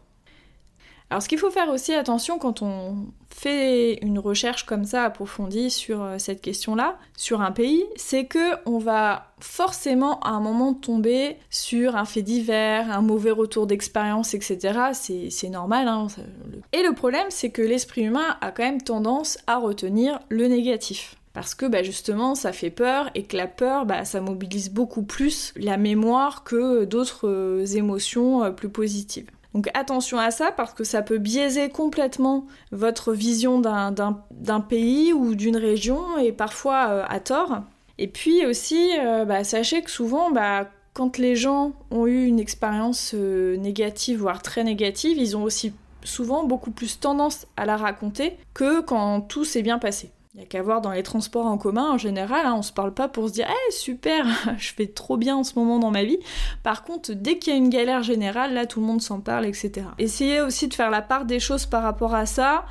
Alors 1.13 1.23
ce 1.23 1.29
qu'il 1.29 1.37
faut 1.37 1.51
faire 1.51 1.69
aussi 1.69 1.93
attention 1.93 2.39
quand 2.39 2.63
on 2.63 3.05
fait 3.29 4.03
une 4.03 4.19
recherche 4.19 4.65
comme 4.65 4.87
ça 4.87 5.05
approfondie 5.05 5.69
sur 5.69 6.03
euh, 6.03 6.17
cette 6.17 6.41
question-là, 6.41 6.99
sur 7.19 7.43
un 7.43 7.53
pays, 7.53 7.85
c'est 7.97 8.25
que 8.25 8.55
on 8.65 8.79
va 8.79 9.27
forcément 9.39 10.21
à 10.21 10.31
un 10.31 10.41
moment 10.41 10.73
tomber 10.73 11.37
sur 11.51 11.97
un 11.97 12.07
fait 12.07 12.23
divers, 12.23 12.91
un 12.91 13.03
mauvais 13.03 13.31
retour 13.31 13.67
d'expérience, 13.67 14.33
etc. 14.33 14.93
C'est 14.95 15.51
normal. 15.51 15.87
Hein, 15.87 16.07
Et 16.73 16.83
le 16.83 16.95
problème, 16.95 17.27
c'est 17.29 17.51
que 17.51 17.61
l'esprit 17.61 18.05
humain 18.05 18.39
a 18.41 18.51
quand 18.51 18.63
même 18.63 18.81
tendance 18.81 19.37
à 19.47 19.59
retenir 19.59 20.19
le 20.31 20.47
négatif 20.47 21.17
parce 21.35 21.55
que 21.55 21.67
bah, 21.67 21.83
justement 21.83 22.35
ça 22.35 22.53
fait 22.53 22.71
peur 22.71 23.11
et 23.15 23.25
que 23.25 23.37
la 23.37 23.49
peur 23.49 23.85
bah, 23.85 24.07
ça 24.07 24.23
mobilise 24.23 24.71
beaucoup 24.71 25.03
plus 25.03 25.53
la 25.57 25.77
mémoire 25.77 26.43
que 26.43 26.85
d'autres 26.85 27.29
euh, 27.29 27.67
émotions 27.67 28.45
euh, 28.45 28.51
plus 28.51 28.71
positives. 28.71 29.31
Donc 29.55 29.69
attention 29.75 30.19
à 30.19 30.31
ça 30.31 30.51
parce 30.51 30.73
que 30.73 30.85
ça 30.85 31.03
peut 31.03 31.19
biaiser 31.19 31.69
complètement 31.69 32.47
votre 32.71 33.13
vision 33.13 33.61
d'un 33.61 34.61
pays 34.61 35.13
ou 35.13 35.35
d'une 35.35 35.57
région 35.57 36.19
et 36.19 36.33
parfois 36.33 36.89
euh, 36.89 37.05
à 37.09 37.21
tort. 37.21 37.61
Et 37.99 38.09
puis 38.09 38.47
aussi, 38.47 38.91
euh, 38.99 39.25
bah, 39.25 39.45
sachez 39.45 39.83
que 39.83 39.91
souvent, 39.91 40.31
bah, 40.31 40.69
quand 40.95 41.19
les 41.19 41.37
gens 41.37 41.73
ont 41.91 42.07
eu 42.07 42.25
une 42.25 42.41
expérience 42.41 43.13
euh, 43.15 43.57
négative, 43.57 44.21
voire 44.21 44.43
très 44.43 44.65
négative, 44.65 45.19
ils 45.19 45.37
ont 45.37 45.43
aussi 45.43 45.73
souvent 46.03 46.45
beaucoup 46.45 46.71
plus 46.71 46.99
tendance 46.99 47.47
à 47.57 47.67
la 47.67 47.77
raconter 47.77 48.37
que 48.55 48.81
quand 48.81 49.21
tout 49.21 49.45
s'est 49.45 49.63
bien 49.63 49.79
passé. 49.79 50.11
Il 50.35 50.39
n'y 50.39 50.45
a 50.45 50.47
qu'à 50.47 50.63
voir 50.63 50.81
dans 50.81 50.93
les 50.93 51.03
transports 51.03 51.45
en 51.45 51.59
commun, 51.59 51.91
en 51.91 51.99
général, 51.99 52.47
hein, 52.47 52.55
on 52.57 52.63
se 52.63 52.73
parle 52.73 52.95
pas 52.95 53.07
pour 53.07 53.29
se 53.29 53.35
dire 53.35 53.47
Eh 53.51 53.73
super, 53.73 54.27
je 54.59 54.73
fais 54.73 54.87
trop 54.87 55.19
bien 55.19 55.37
en 55.37 55.45
ce 55.45 55.59
moment 55.59 55.79
dans 55.79 55.91
ma 55.91 56.05
vie». 56.05 56.19
Par 56.63 56.85
contre, 56.85 57.13
dès 57.13 57.39
qu'il 57.39 57.53
y 57.53 57.57
a 57.57 57.59
une 57.59 57.69
galère 57.69 58.03
générale, 58.03 58.55
là, 58.55 58.65
tout 58.65 58.81
le 58.81 58.87
monde 58.87 59.03
s'en 59.03 59.21
parle, 59.21 59.45
etc. 59.45 59.87
Essayez 59.99 60.41
aussi 60.41 60.69
de 60.69 60.75
faire 60.75 60.89
la 60.89 61.03
part 61.03 61.27
des 61.27 61.39
choses 61.39 61.67
par 61.67 61.83
rapport 61.83 62.15
à 62.15 62.25
ça. 62.25 62.65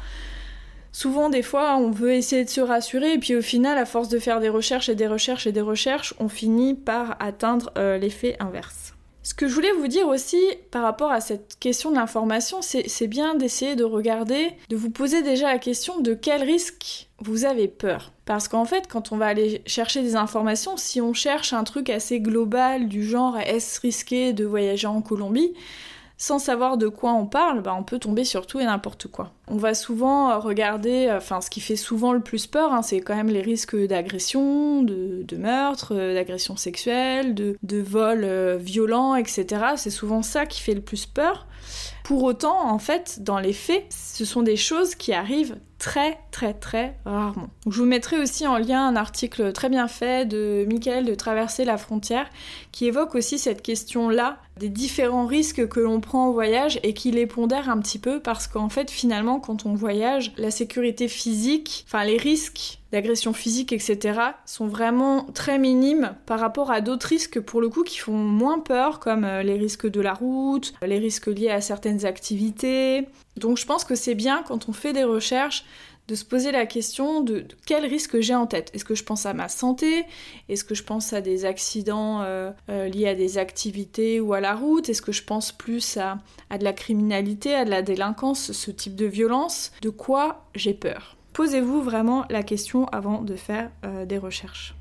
Souvent, 0.92 1.30
des 1.30 1.44
fois, 1.44 1.78
on 1.78 1.92
veut 1.92 2.14
essayer 2.14 2.44
de 2.44 2.50
se 2.50 2.62
rassurer, 2.62 3.14
et 3.14 3.20
puis 3.20 3.36
au 3.36 3.44
final, 3.44 3.78
à 3.78 3.86
force 3.86 4.10
de 4.10 4.18
faire 4.18 4.40
des 4.40 4.50
recherches 4.50 4.90
et 4.90 4.96
des 4.96 5.08
recherches 5.08 5.46
et 5.46 5.52
des 5.52 5.62
recherches, 5.62 6.16
on 6.20 6.30
finit 6.30 6.74
par 6.74 7.16
atteindre 7.20 7.72
euh, 7.78 8.00
l'effet 8.00 8.38
inverse. 8.40 8.96
Ce 9.24 9.36
que 9.36 9.48
je 9.48 9.54
voulais 9.54 9.72
vous 9.74 9.88
dire 9.88 10.08
aussi 10.08 10.42
par 10.72 10.82
rapport 10.82 11.12
à 11.12 11.22
cette 11.22 11.58
question 11.60 11.92
de 11.92 11.96
l'information, 11.96 12.62
c'est 12.62 13.08
bien 13.08 13.36
d'essayer 13.36 13.76
de 13.76 13.84
regarder, 13.84 14.50
de 14.70 14.76
vous 14.76 14.90
poser 14.90 15.22
déjà 15.22 15.48
la 15.48 15.60
question 15.60 16.00
de 16.00 16.16
quel 16.16 16.42
risque 16.42 17.11
vous 17.22 17.46
avez 17.46 17.68
peur. 17.68 18.12
Parce 18.26 18.48
qu'en 18.48 18.66
fait, 18.66 18.88
quand 18.88 19.12
on 19.12 19.18
va 19.18 19.28
aller 19.28 19.62
chercher 19.66 20.02
des 20.02 20.16
informations, 20.16 20.78
si 20.78 21.02
on 21.02 21.14
cherche 21.14 21.54
un 21.54 21.64
truc 21.64 21.90
assez 21.90 22.20
global 22.20 22.88
du 22.88 23.04
genre 23.04 23.38
est-ce 23.38 23.80
risqué 23.82 24.34
de 24.34 24.46
voyager 24.46 24.88
en 24.88 25.02
Colombie, 25.02 25.54
sans 26.22 26.38
savoir 26.38 26.78
de 26.78 26.88
quoi 26.88 27.14
on 27.14 27.26
parle, 27.26 27.62
bah, 27.64 27.76
on 27.76 27.84
peut 27.84 27.98
tomber 27.98 28.26
sur 28.26 28.46
tout 28.46 28.60
et 28.60 28.66
n'importe 28.66 29.08
quoi. 29.08 29.32
On 29.48 29.58
va 29.58 29.74
souvent 29.74 30.30
euh, 30.30 30.38
regarder, 30.38 31.08
euh, 31.08 31.18
enfin 31.18 31.42
ce 31.42 31.50
qui 31.50 31.62
fait 31.62 31.76
souvent 31.76 32.14
le 32.14 32.20
plus 32.20 32.46
peur, 32.46 32.74
hein, 32.74 32.84
c'est 32.84 33.02
quand 33.02 33.16
même 33.16 33.30
les 33.30 33.42
risques 33.42 33.76
d'agression, 33.76 34.84
de, 34.84 35.26
meurtre, 35.36 35.96
euh, 35.96 36.14
d'agression 36.14 36.58
sexuelle, 36.58 37.34
de, 37.34 37.58
de 37.64 37.82
vol 37.82 38.28
violent, 38.58 39.16
etc. 39.16 39.46
C'est 39.78 39.90
souvent 39.90 40.22
ça 40.22 40.46
qui 40.46 40.62
fait 40.62 40.76
le 40.76 40.82
plus 40.82 41.08
peur. 41.08 41.48
Pour 42.04 42.24
autant, 42.24 42.70
en 42.70 42.80
fait, 42.80 43.22
dans 43.22 43.40
les 43.40 43.54
faits, 43.54 43.86
ce 43.90 44.26
sont 44.26 44.42
des 44.42 44.58
choses 44.58 44.96
qui 44.96 45.14
arrivent 45.14 45.58
très 45.78 46.20
très 46.30 46.54
très 46.54 46.96
rarement. 47.06 47.50
je 47.66 47.76
vous 47.80 47.86
mettrai 47.86 48.20
aussi 48.20 48.46
en 48.46 48.60
lien 48.60 48.88
un 48.88 48.96
article 48.96 49.52
très 49.52 49.68
bien 49.68 49.88
fait 49.88 50.28
de 50.28 50.64
Michael 50.70 51.06
de 51.06 51.16
Traverser 51.16 51.66
la 51.66 51.80
frontière 51.80 52.30
qui 52.72 52.86
évoque 52.86 53.16
aussi 53.16 53.40
cette 53.40 53.64
question-là 53.64 54.38
des 54.62 54.70
différents 54.70 55.26
risques 55.26 55.68
que 55.68 55.80
l'on 55.80 56.00
prend 56.02 56.28
au 56.28 56.34
voyage 56.34 56.80
et 56.84 56.94
qui 56.94 57.10
les 57.10 57.26
pondère 57.26 57.68
un 57.68 57.80
petit 57.80 57.98
peu 57.98 58.20
parce 58.20 58.46
qu'en 58.46 58.70
fait 58.70 58.92
finalement 58.92 59.40
quand 59.40 59.66
on 59.66 59.74
voyage, 59.74 60.34
la 60.38 60.52
sécurité 60.52 61.08
physique, 61.08 61.84
enfin 61.88 62.04
les 62.04 62.18
risques 62.18 62.78
d'agression 62.92 63.34
physique, 63.34 63.74
etc., 63.74 64.20
sont 64.46 64.68
vraiment 64.68 65.24
très 65.34 65.58
minimes 65.58 66.14
par 66.28 66.40
rapport 66.40 66.70
à 66.70 66.82
d'autres 66.82 67.08
risques 67.08 67.40
pour 67.40 67.60
le 67.60 67.70
coup 67.70 67.84
qui 67.84 67.98
font 67.98 68.18
moins 68.18 68.60
peur, 68.60 69.00
comme 69.00 69.24
euh, 69.24 69.42
les 69.42 69.58
risques 69.58 69.90
de 69.90 70.02
la 70.02 70.14
route, 70.14 70.74
les 70.86 71.00
risques 71.00 71.28
liés 71.28 71.50
à 71.50 71.62
certaines 71.62 72.06
activités. 72.06 73.08
Donc 73.38 73.58
je 73.58 73.66
pense 73.66 73.84
que 73.84 73.96
c'est 73.96 74.14
bien 74.14 74.44
quand 74.48 74.70
on 74.70 74.74
fait 74.74 74.94
des 74.94 75.06
recherches 75.06 75.64
de 76.12 76.16
se 76.16 76.26
poser 76.26 76.52
la 76.52 76.66
question 76.66 77.22
de, 77.22 77.46
quel 77.66 77.86
risque 77.86 78.20
j'ai 78.20 78.36
en 78.36 78.46
tête. 78.46 78.70
Est-ce 78.74 78.84
que 78.84 78.96
je 78.96 79.06
pense 79.06 79.26
à 79.26 79.34
ma 79.34 79.48
santé? 79.48 80.04
Est-ce 80.50 80.66
que 80.66 80.76
je 80.76 80.84
pense 80.84 81.14
à 81.14 81.22
des 81.22 81.46
accidents 81.46 82.22
euh, 82.22 82.52
euh, 82.70 82.90
liés 82.90 83.08
à 83.08 83.16
des 83.16 83.38
activités 83.38 84.20
ou 84.20 84.34
à 84.34 84.42
la 84.42 84.54
route? 84.54 84.90
Est-ce 84.90 85.02
que 85.02 85.14
je 85.14 85.24
pense 85.24 85.54
plus 85.54 85.96
à, 85.96 86.18
à 86.50 86.58
de 86.58 86.66
la 86.66 86.74
criminalité, 86.74 87.56
à 87.56 87.64
de 87.64 87.70
la 87.70 87.82
délinquance, 87.82 88.52
ce 88.52 88.72
type 88.72 88.98
de 88.98 89.06
violence? 89.06 89.72
De 89.82 89.90
quoi 89.90 90.50
j'ai 90.54 90.74
peur? 90.74 91.16
Posez-vous 91.32 91.82
vraiment 91.82 92.26
la 92.30 92.44
question 92.44 92.88
avant 92.88 93.22
de 93.22 93.38
faire 93.38 93.72
des 94.06 94.18
recherches. 94.18 94.76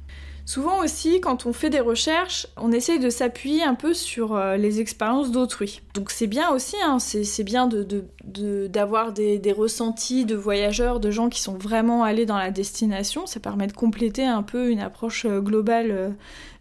Souvent 0.50 0.82
aussi, 0.82 1.20
quand 1.20 1.46
on 1.46 1.52
fait 1.52 1.70
des 1.70 1.78
recherches, 1.78 2.48
on 2.56 2.72
essaye 2.72 2.98
de 2.98 3.08
s'appuyer 3.08 3.62
un 3.62 3.76
peu 3.76 3.94
sur 3.94 4.34
euh, 4.34 4.56
les 4.56 4.80
expériences 4.80 5.30
d'autrui. 5.30 5.80
Donc 5.94 6.10
c'est 6.10 6.26
bien 6.26 6.50
aussi, 6.50 6.74
hein, 6.84 6.98
c'est 6.98 7.44
bien 7.44 7.68
d'avoir 7.68 9.12
de, 9.12 9.36
des, 9.36 9.52
ressentis 9.52 10.24
de 10.24 10.34
voyageurs, 10.34 10.98
de 10.98 11.12
gens 11.12 11.28
qui 11.28 11.40
sont 11.40 11.56
vraiment 11.56 12.02
allés 12.02 12.26
dans 12.26 12.36
la 12.36 12.50
destination. 12.50 13.26
Ça 13.26 13.38
permet 13.38 13.68
de 13.68 13.72
compléter 13.72 14.24
un 14.24 14.42
peu 14.42 14.70
une 14.70 14.80
approche 14.80 15.24
euh, 15.24 15.40
globale 15.40 15.92
euh, 15.92 16.10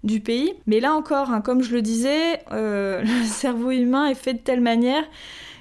du 0.03 0.19
pays. 0.19 0.53
Mais 0.67 0.79
là 0.79 0.93
encore, 0.93 1.31
hein, 1.31 1.41
comme 1.41 1.63
je 1.63 1.74
le 1.74 1.81
disais, 1.81 2.41
le 2.51 3.25
cerveau 3.25 3.72
humain 3.72 4.05
est 4.05 4.13
fait 4.13 4.36
de 4.36 4.39
telle 4.39 4.62
manière 4.62 5.03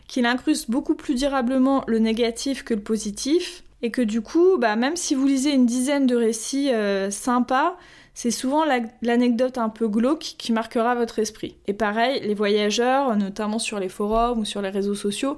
qu'il 0.07 0.27
incruste 0.27 0.71
beaucoup 0.71 0.97
plus 0.97 1.15
durablement 1.15 1.83
le 1.87 1.99
négatif 1.99 2.63
que 2.63 2.75
le 2.75 2.83
positif. 2.83 3.65
Et 3.81 3.91
que 3.91 4.03
du 4.03 4.21
coup, 4.21 4.59
bah, 4.59 4.77
même 4.77 4.97
si 4.97 5.15
vous 5.15 5.27
lisez 5.27 5.53
une 5.55 5.65
dizaine 5.65 6.07
de 6.07 6.17
récits 6.17 6.69
sympas, 7.11 7.79
c'est 8.19 8.33
souvent 8.33 8.65
l'anecdote 9.01 9.59
un 9.59 9.69
peu 9.69 9.87
glauque 9.87 10.35
qui 10.39 10.51
marquera 10.51 10.97
votre 10.97 11.21
esprit. 11.21 11.55
Et 11.69 11.73
pareil, 11.73 12.21
les 12.25 12.35
voyageurs, 12.35 13.17
notamment 13.17 13.61
sur 13.61 13.79
les 13.79 13.89
forums 13.89 14.41
ou 14.41 14.45
sur 14.45 14.61
les 14.61 14.71
réseaux 14.71 14.97
sociaux, 14.97 15.37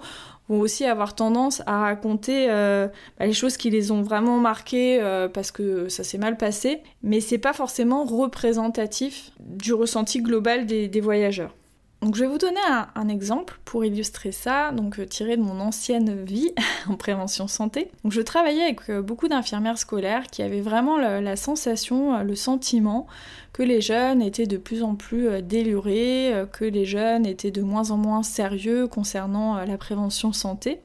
vont 0.49 0.61
aussi 0.61 0.87
avoir 0.87 1.15
tendance 1.15 1.63
à 1.67 1.83
raconter 1.83 2.47
euh, 2.49 2.89
bah, 3.19 3.27
les 3.27 3.35
choses 3.35 3.59
qui 3.59 3.69
les 3.69 3.91
ont 3.91 4.01
vraiment 4.01 4.39
marquées 4.39 4.99
euh, 4.99 5.29
parce 5.29 5.51
que 5.51 5.91
ça 5.91 6.05
s'est 6.05 6.17
mal 6.17 6.39
passé, 6.39 6.81
mais 7.03 7.21
c'est 7.21 7.37
pas 7.37 7.53
forcément 7.53 8.03
représentatif 8.05 9.31
du 9.41 9.75
ressenti 9.75 10.23
global 10.23 10.65
des 10.65 11.01
voyageurs. 11.03 11.55
Donc 12.03 12.15
je 12.15 12.21
vais 12.21 12.31
vous 12.31 12.39
donner 12.39 12.61
un, 12.95 13.09
exemple 13.09 13.59
pour 13.67 13.85
illustrer 13.85 14.33
ça, 14.33 14.73
donc 14.73 14.99
euh, 14.99 15.07
tiré 15.07 15.37
de 15.37 15.43
mon 15.43 15.61
ancienne 15.61 16.25
vie 16.25 16.51
en 16.89 16.95
prévention 16.97 17.47
santé. 17.47 17.91
Donc 18.03 18.13
je 18.13 18.23
travaillais 18.23 18.63
avec 18.63 18.89
euh, 18.89 19.03
beaucoup 19.03 19.29
d'infirmières 19.29 19.77
scolaires 19.77 20.29
qui 20.29 20.43
avaient 20.43 20.63
vraiment 20.63 20.97
la, 20.97 21.37
sensation, 21.37 22.15
euh, 22.15 22.23
le 22.23 22.35
sentiment 22.37 23.07
que 23.53 23.63
les 23.63 23.83
jeunes 23.83 24.23
étaient 24.23 24.47
de 24.47 24.57
plus 24.57 24.83
en 24.83 24.95
plus 24.95 25.43
délurés, 25.43 26.33
que 26.53 26.65
les 26.65 26.87
jeunes 26.87 27.27
étaient 27.27 27.51
de 27.51 27.63
moins 27.63 27.91
en 27.91 27.99
moins 27.99 28.23
sérieux 28.23 28.87
concernant 28.87 29.57
la 29.65 29.77
prévention 29.77 30.33
santé, 30.33 30.81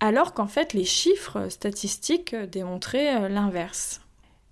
alors 0.00 0.34
qu'en 0.34 0.46
fait 0.46 0.74
les 0.74 0.84
chiffres 0.84 1.48
statistiques 1.48 2.36
démontraient 2.36 3.28
l'inverse. 3.30 4.03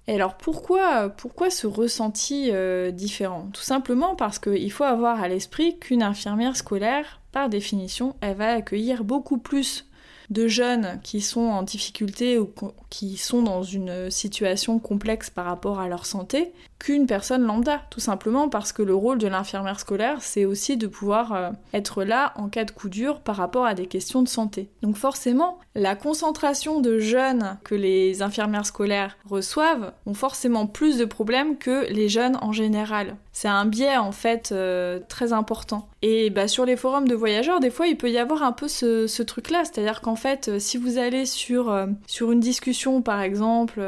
Et 0.09 0.15
alors 0.15 0.37
pourquoi, 0.37 1.11
ce 1.51 1.67
ressenti 1.67 2.51
euh, 2.51 2.91
différent? 2.91 3.49
Tout 3.53 3.63
simplement 3.63 4.17
parce 4.17 4.39
qu'il 4.39 4.73
faut 4.73 4.85
avoir 4.85 5.23
à 5.23 5.29
l'esprit 5.29 5.79
qu'une 5.79 6.03
infirmière 6.03 6.57
scolaire, 6.57 7.21
par 7.31 7.49
définition, 7.49 8.17
elle 8.21 8.37
va 8.37 8.53
accueillir 8.53 9.05
beaucoup 9.05 9.39
plus 9.39 9.87
de 10.31 10.49
jeunes 10.49 10.99
qui 11.03 11.21
sont 11.21 11.43
en 11.43 11.63
difficulté 11.63 12.39
ou 12.39 12.51
qui 12.91 13.17
sont 13.17 13.43
dans 13.43 13.63
une 13.63 14.11
situation 14.11 14.79
complexe 14.79 15.31
par 15.31 15.45
rapport 15.45 15.79
à 15.79 15.89
leur 15.89 16.07
santé 16.07 16.53
qu'une 16.83 17.07
personne 17.07 17.45
lambda, 17.45 17.81
tout 17.91 18.01
simplement 18.01 18.49
parce 18.49 18.73
que 18.73 18.83
le 18.83 18.93
rôle 18.93 19.19
de 19.19 19.29
l'infirmière 19.29 19.79
scolaire, 19.79 20.21
c'est 20.21 20.45
aussi 20.45 20.77
de 20.77 20.89
pouvoir 20.89 21.33
euh, 21.33 21.51
être 21.73 22.03
là 22.03 22.33
en 22.35 22.49
cas 22.49 22.65
de 22.65 22.73
coup 22.73 22.89
dur 22.89 23.21
par 23.21 23.37
rapport 23.37 23.65
à 23.65 23.75
des 23.75 23.87
questions 23.87 24.21
de 24.21 24.29
santé. 24.29 24.69
Donc 24.83 24.97
forcément, 24.97 25.61
la 25.77 25.95
concentration 25.95 26.81
de 26.81 26.99
jeunes 26.99 27.57
que 27.63 27.77
les 27.77 28.21
infirmières 28.21 28.67
scolaires 28.67 29.17
reçoivent 29.31 29.93
ont 30.07 30.15
forcément 30.15 30.67
plus 30.67 30.99
de 30.99 31.05
problèmes 31.05 31.57
que 31.57 31.87
les 31.89 32.09
jeunes 32.09 32.37
en 32.43 32.51
général. 32.51 33.15
C'est 33.31 33.49
un 33.49 33.65
biais 33.65 33.97
en 33.97 34.13
fait 34.13 34.51
euh, 34.51 34.99
très 35.09 35.33
important. 35.33 35.89
Et 36.03 36.31
bah, 36.31 36.49
sur 36.49 36.67
les 36.67 36.77
forums 36.77 37.07
de 37.07 37.15
voyageurs, 37.15 37.61
des 37.61 37.71
fois, 37.71 37.87
il 37.87 37.97
peut 37.97 38.11
y 38.11 38.19
avoir 38.19 38.43
un 38.43 38.51
peu 38.51 38.67
ce, 38.67 39.23
truc-là, 39.23 39.63
c'est-à-dire 39.65 40.01
qu'en 40.01 40.17
fait, 40.17 40.49
euh, 40.49 40.59
si 40.59 40.79
vous 40.79 40.99
allez 40.99 41.27
sur, 41.27 41.73
sur 42.09 42.33
une 42.33 42.41
discussion, 42.41 43.03
par 43.03 43.23
exemple, 43.23 43.81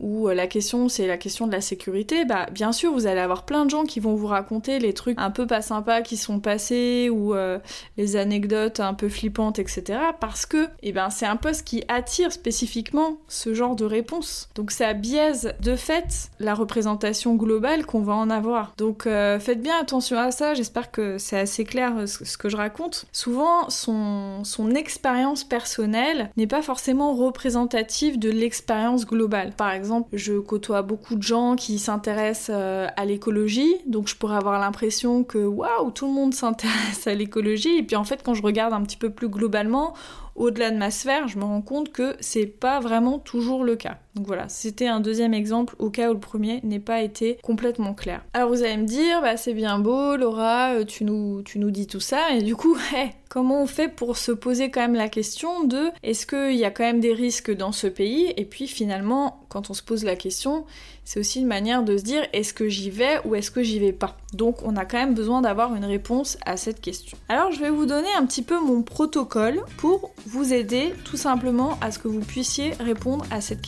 où 0.00 0.26
la 0.28 0.48
question 0.48 0.88
c'est 0.88 1.06
la 1.06 1.16
question 1.16 1.46
de 1.46 1.52
la 1.52 1.60
sécurité, 1.60 2.24
bah 2.24 2.39
bien 2.50 2.72
sûr, 2.72 2.92
vous 2.92 3.06
allez 3.06 3.20
avoir 3.20 3.44
plein 3.44 3.64
de 3.64 3.70
gens 3.70 3.84
qui 3.84 4.00
vont 4.00 4.14
vous 4.14 4.26
raconter 4.26 4.78
les 4.78 4.92
trucs 4.92 5.18
un 5.18 5.30
peu 5.30 5.46
pas 5.46 5.62
sympas 5.62 6.02
qui 6.02 6.16
sont 6.16 6.40
passés 6.40 7.10
ou 7.10 7.34
euh, 7.34 7.58
les 7.96 8.16
anecdotes 8.16 8.80
un 8.80 8.94
peu 8.94 9.08
flippantes, 9.08 9.58
etc. 9.58 9.98
Parce 10.20 10.46
que, 10.46 10.68
eh 10.82 10.92
ben, 10.92 11.10
c'est 11.10 11.26
un 11.26 11.36
poste 11.36 11.66
qui 11.66 11.84
attire 11.88 12.32
spécifiquement 12.32 13.16
ce 13.28 13.54
genre 13.54 13.76
de 13.76 13.84
réponse. 13.84 14.48
Donc 14.54 14.70
ça 14.70 14.92
biaise 14.92 15.54
de 15.60 15.76
fait 15.76 16.30
la 16.38 16.54
représentation 16.54 17.34
globale 17.34 17.86
qu'on 17.86 18.02
va 18.02 18.14
en 18.14 18.30
avoir. 18.30 18.72
Donc 18.76 19.06
euh, 19.06 19.38
faites 19.38 19.62
bien 19.62 19.78
attention 19.80 20.18
à 20.18 20.30
ça. 20.30 20.54
J'espère 20.54 20.90
que 20.90 21.18
c'est 21.18 21.38
assez 21.38 21.64
clair 21.64 21.92
euh, 21.96 22.06
ce 22.06 22.36
que 22.36 22.48
je 22.48 22.56
raconte. 22.56 23.06
Souvent, 23.12 23.68
son 23.70 24.70
expérience 24.74 25.44
personnelle 25.44 26.30
n'est 26.36 26.46
pas 26.46 26.62
forcément 26.62 27.14
représentative 27.14 28.18
de 28.18 28.30
l'expérience 28.30 29.06
globale. 29.06 29.52
Par 29.56 29.72
exemple, 29.72 30.08
je 30.12 30.38
côtoie 30.38 30.82
beaucoup 30.82 31.16
de 31.16 31.22
gens 31.22 31.56
qui 31.56 31.78
s'intéressent 31.78 32.29
euh, 32.50 32.88
à 32.96 33.04
l'écologie, 33.04 33.76
donc 33.86 34.08
je 34.08 34.16
pourrais 34.16 34.36
avoir 34.36 34.58
l'impression 34.58 35.24
que 35.24 35.38
waouh, 35.38 35.90
tout 35.90 36.06
le 36.06 36.12
monde 36.12 36.34
s'intéresse 36.42 37.06
à 37.06 37.14
l'écologie, 37.14 37.78
et 37.78 37.82
puis 37.82 37.96
en 37.96 38.04
fait 38.04 38.22
quand 38.22 38.34
je 38.34 38.42
regarde 38.42 38.72
un 38.72 38.82
petit 38.82 38.96
peu 38.96 39.10
plus 39.10 39.28
globalement, 39.28 39.94
au-delà 40.36 40.70
de 40.70 40.76
ma 40.76 40.90
sphère, 40.90 41.28
je 41.28 41.38
me 41.38 41.44
rends 41.44 41.62
compte 41.62 41.92
que 41.92 42.16
c'est 42.20 42.46
pas 42.46 42.80
vraiment 42.80 43.18
toujours 43.18 43.64
le 43.64 43.76
cas. 43.76 43.98
Donc 44.14 44.26
voilà, 44.26 44.48
c'était 44.48 44.88
un 44.88 45.00
deuxième 45.00 45.34
exemple 45.34 45.76
au 45.78 45.90
cas 45.90 46.10
où 46.10 46.14
le 46.14 46.20
premier 46.20 46.60
n'ait 46.64 46.80
pas 46.80 47.00
été 47.00 47.38
complètement 47.42 47.94
clair. 47.94 48.24
Alors 48.32 48.48
vous 48.48 48.62
allez 48.62 48.76
me 48.76 48.86
dire, 48.86 49.20
bah 49.22 49.36
c'est 49.36 49.54
bien 49.54 49.78
beau, 49.78 50.16
Laura, 50.16 50.74
euh, 50.74 50.84
tu 50.84 51.04
nous, 51.04 51.42
dis 51.44 51.86
tout 51.86 52.00
ça, 52.00 52.34
et 52.34 52.42
du 52.42 52.56
coup, 52.56 52.76
comment 53.28 53.62
on 53.62 53.66
fait 53.66 53.88
pour 53.88 54.16
se 54.16 54.32
poser 54.32 54.70
quand 54.70 54.80
même 54.80 54.94
la 54.94 55.08
question 55.08 55.64
de 55.64 55.90
est-ce 56.02 56.26
qu'il 56.26 56.56
y 56.56 56.64
a 56.64 56.70
quand 56.70 56.84
même 56.84 57.00
des 57.00 57.14
risques 57.14 57.54
dans 57.54 57.72
ce 57.72 57.86
pays? 57.86 58.32
Et 58.36 58.44
puis 58.44 58.66
finalement, 58.66 59.40
quand 59.48 59.70
on 59.70 59.74
se 59.74 59.82
pose 59.82 60.04
la 60.04 60.16
question, 60.16 60.64
c'est 61.04 61.18
aussi 61.18 61.40
une 61.40 61.46
manière 61.46 61.82
de 61.82 61.96
se 61.96 62.02
dire 62.02 62.22
est-ce 62.32 62.54
que 62.54 62.68
j'y 62.68 62.90
vais 62.90 63.18
ou 63.24 63.34
est-ce 63.34 63.50
que 63.50 63.62
j'y 63.62 63.78
vais 63.78 63.92
pas? 63.92 64.16
Donc 64.32 64.62
on 64.64 64.76
a 64.76 64.84
quand 64.84 64.98
même 64.98 65.14
besoin 65.14 65.40
d'avoir 65.40 65.74
une 65.74 65.84
réponse 65.84 66.38
à 66.44 66.56
cette 66.56 66.80
question. 66.80 67.18
Alors 67.28 67.50
je 67.50 67.60
vais 67.60 67.70
vous 67.70 67.86
donner 67.86 68.08
un 68.16 68.26
petit 68.26 68.42
peu 68.42 68.60
mon 68.60 68.82
protocole 68.82 69.60
pour 69.76 70.12
vous 70.26 70.52
aider 70.52 70.94
tout 71.04 71.16
simplement 71.16 71.78
à 71.80 71.90
ce 71.90 71.98
que 71.98 72.08
vous 72.08 72.20
puissiez 72.20 72.72
répondre 72.80 73.24
à 73.30 73.40
cette 73.40 73.60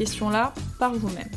par 0.78 0.94
vous-même. 0.94 1.30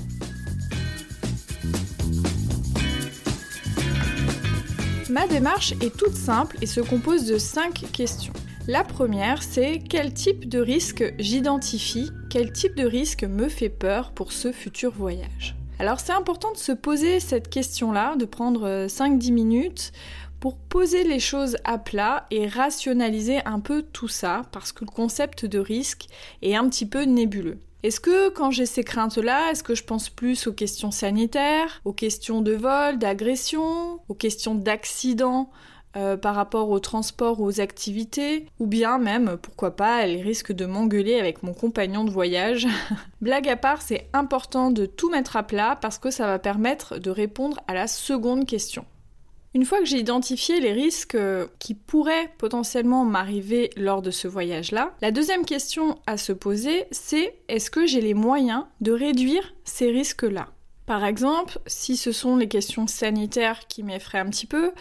Ma 5.09 5.27
démarche 5.27 5.73
est 5.81 5.95
toute 5.95 6.15
simple 6.15 6.57
et 6.61 6.65
se 6.65 6.81
compose 6.81 7.25
de 7.25 7.37
5 7.37 7.91
questions. 7.91 8.33
La 8.67 8.83
première, 8.83 9.43
c'est 9.43 9.79
quel 9.87 10.13
type 10.13 10.49
de 10.49 10.59
risque 10.59 11.13
j'identifie, 11.19 12.09
quel 12.29 12.51
type 12.51 12.75
de 12.75 12.85
risque 12.85 13.23
me 13.23 13.47
fait 13.47 13.69
peur 13.69 14.11
pour 14.11 14.31
ce 14.31 14.51
futur 14.51 14.91
voyage? 14.91 15.55
Alors 15.77 15.99
c'est 15.99 16.13
important 16.13 16.51
de 16.51 16.57
se 16.57 16.71
poser 16.71 17.19
cette 17.19 17.49
question-là, 17.49 18.15
de 18.15 18.25
prendre 18.25 18.87
5-10 18.87 19.31
minutes 19.31 19.91
pour 20.39 20.57
poser 20.57 21.03
les 21.03 21.19
choses 21.19 21.57
à 21.63 21.77
plat 21.77 22.25
et 22.31 22.47
rationaliser 22.47 23.39
un 23.45 23.59
peu 23.59 23.83
tout 23.83 24.07
ça, 24.07 24.41
parce 24.51 24.71
que 24.71 24.85
le 24.85 24.91
concept 24.91 25.45
de 25.45 25.59
risque 25.59 26.07
est 26.41 26.55
un 26.55 26.67
petit 26.67 26.85
peu 26.85 27.03
nébuleux. 27.03 27.59
Est-ce 27.85 27.99
que 27.99 28.29
quand 28.29 28.49
j'ai 28.49 28.65
ces 28.65 28.83
craintes-là, 28.83 29.51
est-ce 29.51 29.61
que 29.61 29.75
je 29.75 29.83
pense 29.83 30.09
plus 30.09 30.47
aux 30.47 30.53
questions 30.53 30.89
sanitaires, 30.89 31.81
aux 31.85 31.93
questions 31.93 32.41
de 32.41 32.53
vol, 32.53 32.97
d'agression, 32.97 33.99
aux 34.09 34.15
questions 34.15 34.55
d'accident 34.55 35.51
euh, 35.95 36.17
par 36.17 36.33
rapport 36.33 36.71
au 36.71 36.79
transport 36.79 37.39
ou 37.39 37.45
aux 37.45 37.61
activités, 37.61 38.47
ou 38.57 38.65
bien 38.65 38.97
même, 38.97 39.37
pourquoi 39.39 39.75
pas, 39.75 40.03
les 40.07 40.23
risques 40.23 40.51
de 40.51 40.65
m'engueuler 40.65 41.19
avec 41.19 41.43
mon 41.43 41.53
compagnon 41.53 42.03
de 42.03 42.09
voyage? 42.09 42.65
Blague 43.21 43.47
à 43.47 43.55
part, 43.55 43.83
c'est 43.83 44.09
important 44.13 44.71
de 44.71 44.87
tout 44.87 45.11
mettre 45.11 45.37
à 45.37 45.43
plat 45.43 45.77
parce 45.79 45.99
que 45.99 46.09
ça 46.09 46.25
va 46.25 46.39
permettre 46.39 46.97
de 46.97 47.11
répondre 47.11 47.59
à 47.67 47.75
la 47.75 47.85
seconde 47.85 48.47
question. 48.47 48.83
Une 49.55 49.63
fois 49.63 49.79
que 49.79 49.85
j'ai 49.85 49.99
identifié 49.99 50.59
les 50.59 50.73
risques 50.73 51.17
qui 51.59 51.75
pourraient 51.75 52.29
potentiellement 52.37 53.05
m'arriver 53.05 53.69
lors 53.77 54.01
de 54.01 54.11
ce 54.11 54.27
voyage-là, 54.27 54.93
la 55.01 55.11
deuxième 55.11 55.45
question 55.45 55.97
à 56.07 56.17
se 56.17 56.33
poser, 56.33 56.83
c'est 56.91 57.39
est-ce 57.47 57.71
que 57.71 57.87
j'ai 57.87 58.01
les 58.01 58.13
moyens 58.13 58.65
de 58.81 58.91
réduire 58.91 59.55
ces 59.63 59.89
risques-là? 59.91 60.49
Par 60.85 61.05
exemple, 61.05 61.57
si 61.67 61.95
ce 61.95 62.11
sont 62.11 62.35
les 62.35 62.49
questions 62.49 62.85
sanitaires 62.85 63.65
qui 63.67 63.81
m'effraient 63.81 64.19
un 64.19 64.29
petit 64.29 64.45
peu, 64.45 64.73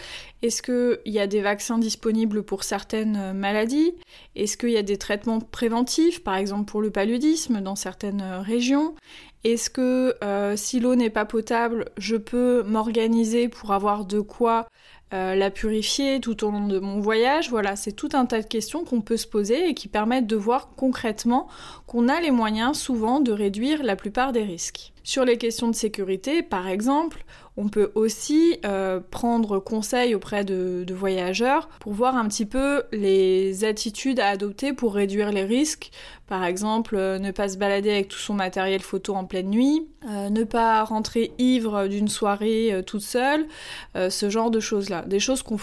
est-ce 0.43 0.61
qu'il 0.61 1.13
y 1.13 1.21
a 1.21 1.29
des 1.29 1.41
vaccins 1.41 1.79
disponibles 1.79 2.43
pour 2.43 2.65
certaines 2.65 3.33
maladies? 3.33 3.95
Est-ce 4.35 4.57
qu'il 4.57 4.71
y 4.71 4.77
a 4.77 4.83
des 4.83 4.99
traitements 4.99 5.41
préventifs, 5.41 6.23
par 6.25 6.35
exemple 6.35 6.65
pour 6.65 6.83
le 6.83 6.91
paludisme 6.91 7.61
dans 7.61 7.77
certaines 7.77 8.23
régions? 8.23 8.97
Est-ce 9.45 9.69
que 9.69 10.17
euh, 10.25 10.57
si 10.57 10.81
l'eau 10.81 10.95
n'est 10.95 11.11
pas 11.11 11.27
potable, 11.27 11.91
je 11.99 12.17
peux 12.17 12.63
m'organiser 12.63 13.49
pour 13.49 13.73
avoir 13.73 14.07
de 14.07 14.21
quoi 14.21 14.67
euh, 15.13 15.35
la 15.35 15.51
purifier 15.51 16.19
tout 16.21 16.45
au 16.45 16.51
long 16.51 16.67
de 16.67 16.79
mon 16.79 17.01
voyage? 17.01 17.51
Voilà, 17.51 17.77
c'est 17.77 17.93
tout 17.93 18.09
un 18.15 18.25
tas 18.25 18.41
de 18.41 18.47
questions 18.47 18.85
qu'on 18.85 19.03
peut 19.03 19.19
se 19.19 19.27
poser 19.27 19.69
et 19.69 19.75
qui 19.75 19.89
permettent 19.89 20.27
de 20.27 20.37
voir 20.37 20.71
concrètement 20.77 21.47
qu'on 21.87 22.09
a 22.09 22.21
les 22.23 22.31
moyens 22.31 22.79
souvent 22.79 23.21
de 23.21 23.33
réduire 23.33 23.83
la 23.83 23.97
plupart 23.97 24.33
des 24.33 24.45
risques. 24.45 24.94
Sur 25.07 25.27
les 25.27 25.37
questions 25.37 25.69
de 25.69 25.75
sécurité, 25.75 26.43
par 26.43 26.67
exemple, 26.67 27.27
on 27.59 27.69
peut 27.69 27.93
aussi 27.95 28.59
euh, 28.65 29.01
prendre 29.11 29.59
conseil 29.59 30.15
auprès 30.15 30.45
de, 30.45 30.87
voyageurs 30.95 31.69
pour 31.79 31.93
voir 31.93 32.17
un 32.17 32.27
petit 32.27 32.47
peu 32.47 32.85
les 32.91 33.65
attitudes 33.65 34.19
à 34.19 34.29
adopter 34.29 34.73
pour 34.73 34.95
réduire 34.95 35.31
les 35.31 35.45
risques. 35.45 35.91
Par 36.27 36.43
exemple, 36.43 36.97
euh, 36.97 37.19
ne 37.19 37.33
pas 37.33 37.51
se 37.51 37.59
balader 37.59 37.91
avec 37.91 38.09
tout 38.09 38.19
son 38.19 38.33
matériel 38.33 38.81
photo 38.81 39.15
en 39.15 39.27
pleine 39.27 39.51
nuit, 39.51 39.87
euh, 40.09 40.31
ne 40.31 40.43
pas 40.43 40.83
rentrer 40.85 41.33
ivre 41.37 41.87
d'une 41.87 42.09
soirée 42.09 42.83
toute 42.87 43.03
seule, 43.03 43.47
ce 43.95 44.31
genre 44.31 44.51
de 44.51 44.61
choses-là. 44.61 45.03
Des 45.03 45.21
choses 45.21 45.43
qu'on 45.43 45.59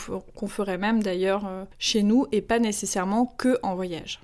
ferait 0.48 0.78
même 0.78 1.02
d'ailleurs 1.02 1.50
chez 1.80 2.04
nous 2.04 2.28
et 2.32 2.42
pas 2.42 2.60
nécessairement 2.60 3.26
que 3.26 3.58
en 3.64 3.74
voyage. 3.74 4.20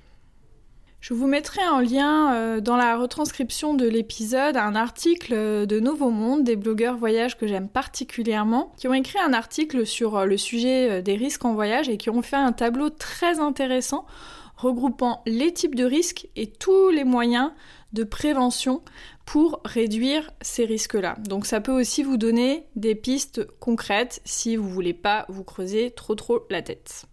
Je 1.00 1.14
vous 1.14 1.28
mettrai 1.28 1.66
en 1.68 1.78
lien 1.78 2.34
euh, 2.34 2.60
dans 2.60 2.76
la 2.76 2.96
retranscription 2.96 3.74
de 3.74 3.86
l'épisode 3.86 4.56
un 4.56 4.74
article 4.74 5.32
euh, 5.32 5.64
de 5.64 5.78
Nouveau 5.78 6.10
Monde, 6.10 6.42
des 6.42 6.56
blogueurs 6.56 6.96
voyage 6.96 7.38
que 7.38 7.46
j'aime 7.46 7.68
particulièrement, 7.68 8.72
qui 8.76 8.88
ont 8.88 8.94
écrit 8.94 9.20
un 9.20 9.32
article 9.32 9.86
sur 9.86 10.16
euh, 10.16 10.24
le 10.24 10.36
sujet 10.36 11.00
des 11.00 11.14
risques 11.14 11.44
en 11.44 11.54
voyage 11.54 11.88
et 11.88 11.98
qui 11.98 12.10
ont 12.10 12.20
fait 12.20 12.36
un 12.36 12.50
tableau 12.50 12.90
très 12.90 13.38
intéressant 13.38 14.06
regroupant 14.56 15.22
les 15.24 15.54
types 15.54 15.76
de 15.76 15.84
risques 15.84 16.28
et 16.34 16.50
tous 16.50 16.88
les 16.88 17.04
moyens 17.04 17.52
de 17.92 18.02
prévention 18.02 18.82
pour 19.24 19.60
réduire 19.64 20.32
ces 20.42 20.64
risques-là. 20.64 21.16
Donc 21.28 21.46
ça 21.46 21.60
peut 21.60 21.78
aussi 21.80 22.02
vous 22.02 22.16
donner 22.16 22.66
des 22.74 22.96
pistes 22.96 23.46
concrètes 23.60 24.20
si 24.24 24.56
vous 24.56 24.68
voulez 24.68 24.94
pas 24.94 25.26
vous 25.28 25.44
creuser 25.44 25.92
trop 25.92 26.16
trop 26.16 26.44
la 26.50 26.60
tête. 26.60 27.06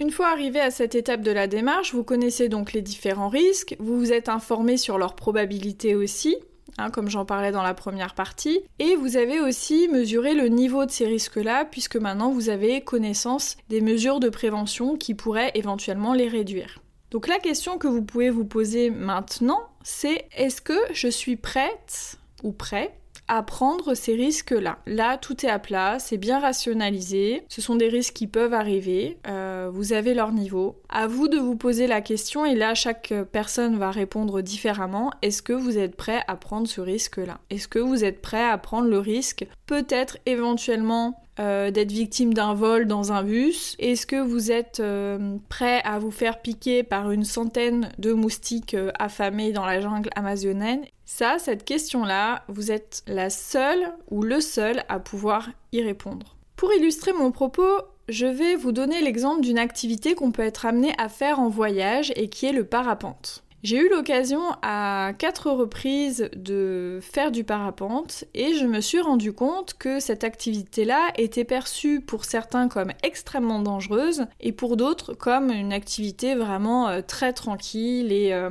Une 0.00 0.10
fois 0.10 0.28
arrivé 0.28 0.58
à 0.58 0.70
cette 0.70 0.94
étape 0.94 1.20
de 1.20 1.30
la 1.30 1.46
démarche, 1.46 1.92
vous 1.92 2.04
connaissez 2.04 2.48
donc 2.48 2.72
les 2.72 2.80
différents 2.80 3.28
risques, 3.28 3.76
vous 3.78 3.98
vous 3.98 4.12
êtes 4.14 4.30
informé 4.30 4.78
sur 4.78 4.96
leur 4.96 5.14
probabilité 5.14 5.94
aussi, 5.94 6.36
hein, 6.78 6.88
comme 6.88 7.10
j'en 7.10 7.26
parlais 7.26 7.52
dans 7.52 7.62
la 7.62 7.74
première 7.74 8.14
partie, 8.14 8.62
et 8.78 8.96
vous 8.96 9.18
avez 9.18 9.40
aussi 9.40 9.88
mesuré 9.88 10.32
le 10.32 10.48
niveau 10.48 10.86
de 10.86 10.90
ces 10.90 11.04
risques-là, 11.04 11.66
puisque 11.66 11.96
maintenant 11.96 12.30
vous 12.30 12.48
avez 12.48 12.80
connaissance 12.80 13.58
des 13.68 13.82
mesures 13.82 14.20
de 14.20 14.30
prévention 14.30 14.96
qui 14.96 15.14
pourraient 15.14 15.52
éventuellement 15.54 16.14
les 16.14 16.28
réduire. 16.28 16.78
Donc 17.10 17.28
la 17.28 17.38
question 17.38 17.76
que 17.76 17.86
vous 17.86 18.02
pouvez 18.02 18.30
vous 18.30 18.46
poser 18.46 18.88
maintenant, 18.88 19.60
c'est 19.82 20.28
est-ce 20.34 20.62
que 20.62 20.78
je 20.94 21.08
suis 21.08 21.36
prête 21.36 22.16
ou 22.42 22.52
prêt 22.52 22.94
à 23.28 23.44
prendre 23.44 23.94
ces 23.94 24.14
risques-là? 24.14 24.78
Là, 24.86 25.16
tout 25.16 25.46
est 25.46 25.48
à 25.48 25.60
plat, 25.60 25.98
c'est 26.00 26.16
bien 26.16 26.40
rationalisé, 26.40 27.44
ce 27.48 27.60
sont 27.60 27.76
des 27.76 27.88
risques 27.88 28.14
qui 28.14 28.26
peuvent 28.26 28.54
arriver, 28.54 29.18
euh, 29.28 29.39
vous 29.70 29.92
avez 29.92 30.14
leur 30.14 30.32
niveau. 30.32 30.80
À 30.88 31.06
vous 31.06 31.28
de 31.28 31.38
vous 31.38 31.56
poser 31.56 31.86
la 31.86 32.00
question, 32.00 32.44
et 32.44 32.54
là, 32.54 32.74
chaque 32.74 33.12
personne 33.32 33.78
va 33.78 33.90
répondre 33.90 34.42
différemment, 34.42 35.10
est-ce 35.22 35.42
que 35.42 35.52
vous 35.52 35.78
êtes 35.78 35.96
prêt 35.96 36.22
à 36.28 36.36
prendre 36.36 36.68
ce 36.68 36.80
risque-là? 36.80 37.38
Est-ce 37.50 37.68
que 37.68 37.78
vous 37.78 38.04
êtes 38.04 38.20
prêt 38.20 38.44
à 38.44 38.58
prendre 38.58 38.88
le 38.88 38.98
risque, 38.98 39.46
peut-être 39.66 40.18
éventuellement 40.26 41.22
euh, 41.38 41.70
d'être 41.70 41.92
victime 41.92 42.34
d'un 42.34 42.54
vol 42.54 42.86
dans 42.86 43.12
un 43.12 43.22
bus? 43.22 43.76
Est-ce 43.78 44.06
que 44.06 44.20
vous 44.20 44.52
êtes 44.52 44.80
euh, 44.80 45.36
prêt 45.48 45.80
à 45.84 45.98
vous 45.98 46.10
faire 46.10 46.42
piquer 46.42 46.82
par 46.82 47.10
une 47.10 47.24
centaine 47.24 47.90
de 47.98 48.12
moustiques 48.12 48.76
affamés 48.98 49.52
dans 49.52 49.64
la 49.64 49.80
jungle 49.80 50.10
amazonienne? 50.16 50.82
Ça, 51.04 51.38
cette 51.38 51.64
question-là, 51.64 52.44
vous 52.48 52.70
êtes 52.70 53.02
la 53.08 53.30
seule 53.30 53.92
ou 54.10 54.22
le 54.22 54.40
seul 54.40 54.84
à 54.88 55.00
pouvoir 55.00 55.48
y 55.72 55.82
répondre. 55.82 56.36
Pour 56.54 56.72
illustrer 56.72 57.12
mon 57.12 57.32
propos, 57.32 57.80
je 58.10 58.26
vais 58.26 58.56
vous 58.56 58.72
donner 58.72 59.00
l'exemple 59.00 59.40
d'une 59.40 59.58
activité 59.58 60.14
qu'on 60.14 60.32
peut 60.32 60.42
être 60.42 60.66
amené 60.66 60.92
à 60.98 61.08
faire 61.08 61.38
en 61.38 61.48
voyage 61.48 62.12
et 62.16 62.28
qui 62.28 62.46
est 62.46 62.52
le 62.52 62.64
parapente. 62.64 63.44
J'ai 63.62 63.76
eu 63.76 63.90
l'occasion 63.90 64.40
à 64.62 65.12
quatre 65.18 65.50
reprises 65.50 66.30
de 66.34 66.98
faire 67.02 67.30
du 67.30 67.44
parapente 67.44 68.24
et 68.32 68.54
je 68.54 68.64
me 68.64 68.80
suis 68.80 69.00
rendu 69.00 69.34
compte 69.34 69.74
que 69.74 70.00
cette 70.00 70.24
activité-là 70.24 71.12
était 71.18 71.44
perçue 71.44 72.00
pour 72.00 72.24
certains 72.24 72.68
comme 72.68 72.92
extrêmement 73.02 73.60
dangereuse 73.60 74.24
et 74.40 74.52
pour 74.52 74.78
d'autres 74.78 75.12
comme 75.12 75.50
une 75.50 75.74
activité 75.74 76.34
vraiment 76.34 76.88
euh, 76.88 77.02
très 77.02 77.34
tranquille 77.34 78.12
et 78.12 78.32
euh, 78.32 78.50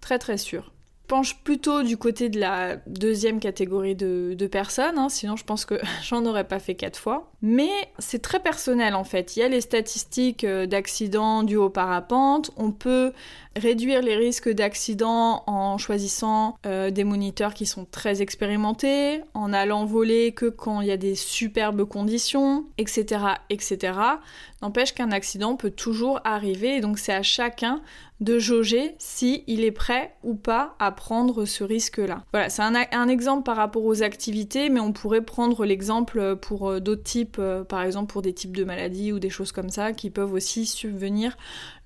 très 0.00 0.20
très 0.20 0.38
sûre 0.38 0.73
penche 1.06 1.36
plutôt 1.42 1.82
du 1.82 1.96
côté 1.96 2.28
de 2.28 2.40
la 2.40 2.76
deuxième 2.86 3.38
catégorie 3.38 3.94
de, 3.94 4.46
personnes, 4.46 4.98
hein, 4.98 5.08
sinon 5.08 5.36
je 5.36 5.44
pense 5.44 5.64
que 5.64 5.74
j'en 6.02 6.24
aurais 6.26 6.44
pas 6.44 6.58
fait 6.58 6.74
quatre 6.74 6.98
fois. 6.98 7.30
Mais 7.42 7.70
c'est 7.98 8.22
très 8.22 8.40
personnel 8.40 8.94
en 8.94 9.04
fait. 9.04 9.36
Il 9.36 9.40
y 9.40 9.42
a 9.42 9.48
les 9.48 9.60
statistiques 9.60 10.44
euh, 10.44 10.66
d'accidents 10.66 11.42
dus 11.42 11.56
au 11.56 11.68
parapente. 11.68 12.50
On 12.56 12.72
peut 12.72 13.12
réduire 13.56 14.02
les 14.02 14.16
risques 14.16 14.48
d'accidents 14.48 15.44
en 15.46 15.78
choisissant 15.78 16.56
euh, 16.66 16.90
des 16.90 17.04
moniteurs 17.04 17.54
qui 17.54 17.66
sont 17.66 17.84
très 17.84 18.22
expérimentés, 18.22 19.20
en 19.34 19.52
allant 19.52 19.84
voler 19.84 20.32
que 20.32 20.46
quand 20.46 20.80
il 20.80 20.88
y 20.88 20.92
a 20.92 20.96
des 20.96 21.14
superbes 21.14 21.84
conditions, 21.84 22.64
etc. 22.78 23.24
etc. 23.50 23.98
N'empêche 24.62 24.94
qu'un 24.94 25.12
accident 25.12 25.56
peut 25.56 25.70
toujours 25.70 26.20
arriver 26.24 26.76
et 26.76 26.80
donc 26.80 26.98
c'est 26.98 27.12
à 27.12 27.22
chacun 27.22 27.82
de 28.24 28.38
jauger 28.38 28.94
si 28.98 29.44
il 29.46 29.64
est 29.64 29.70
prêt 29.70 30.14
ou 30.22 30.34
pas 30.34 30.74
à 30.78 30.90
prendre 30.90 31.44
ce 31.44 31.62
risque-là. 31.62 32.24
Voilà, 32.32 32.48
c'est 32.48 32.62
un, 32.62 33.08
exemple 33.08 33.44
par 33.44 33.56
rapport 33.56 33.84
aux 33.84 34.02
activités, 34.02 34.70
mais 34.70 34.80
on 34.80 34.92
pourrait 34.92 35.20
prendre 35.20 35.64
l'exemple 35.66 36.36
pour 36.36 36.70
euh, 36.70 36.80
d'autres 36.80 37.02
types, 37.02 37.36
euh, 37.38 37.64
par 37.64 37.82
exemple 37.82 38.12
pour 38.12 38.22
des 38.22 38.32
types 38.32 38.56
de 38.56 38.64
maladies 38.64 39.12
ou 39.12 39.18
des 39.18 39.30
choses 39.30 39.52
comme 39.52 39.68
ça 39.68 39.92
qui 39.92 40.10
peuvent 40.10 40.32
aussi 40.32 40.66
subvenir 40.66 41.36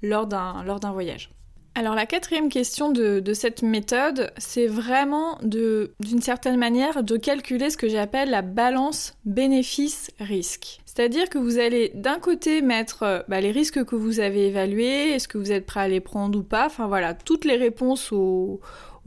lors 0.02 0.26
d'un 0.26 0.92
voyage. 0.92 1.30
Alors 1.74 1.94
la 1.94 2.06
quatrième 2.06 2.48
question 2.48 2.90
de, 2.90 3.22
cette 3.34 3.62
méthode, 3.62 4.32
c'est 4.36 4.66
vraiment 4.66 5.38
d'une 5.42 6.22
certaine 6.22 6.56
manière 6.56 7.04
de 7.04 7.16
calculer 7.16 7.70
ce 7.70 7.76
que 7.76 7.88
j'appelle 7.88 8.30
la 8.30 8.42
balance 8.42 9.14
bénéfice-risque. 9.24 10.80
C'est-à-dire 10.86 11.30
que 11.30 11.38
vous 11.38 11.60
allez 11.60 11.92
d'un 11.94 12.18
côté 12.18 12.60
mettre 12.60 13.04
euh, 13.04 13.20
bah, 13.28 13.40
les 13.40 13.52
risques 13.52 13.84
que 13.84 13.94
vous 13.94 14.18
avez 14.18 14.48
évalués, 14.48 15.12
est-ce 15.12 15.28
que 15.28 15.38
vous 15.38 15.52
êtes 15.52 15.64
prêt 15.64 15.82
à 15.82 15.88
les 15.88 16.00
prendre 16.00 16.36
ou 16.36 16.42
pas, 16.42 16.66
enfin 16.66 16.88
voilà, 16.88 17.14
toutes 17.14 17.44
les 17.44 17.54
réponses 17.54 18.10
aux, 18.10 18.60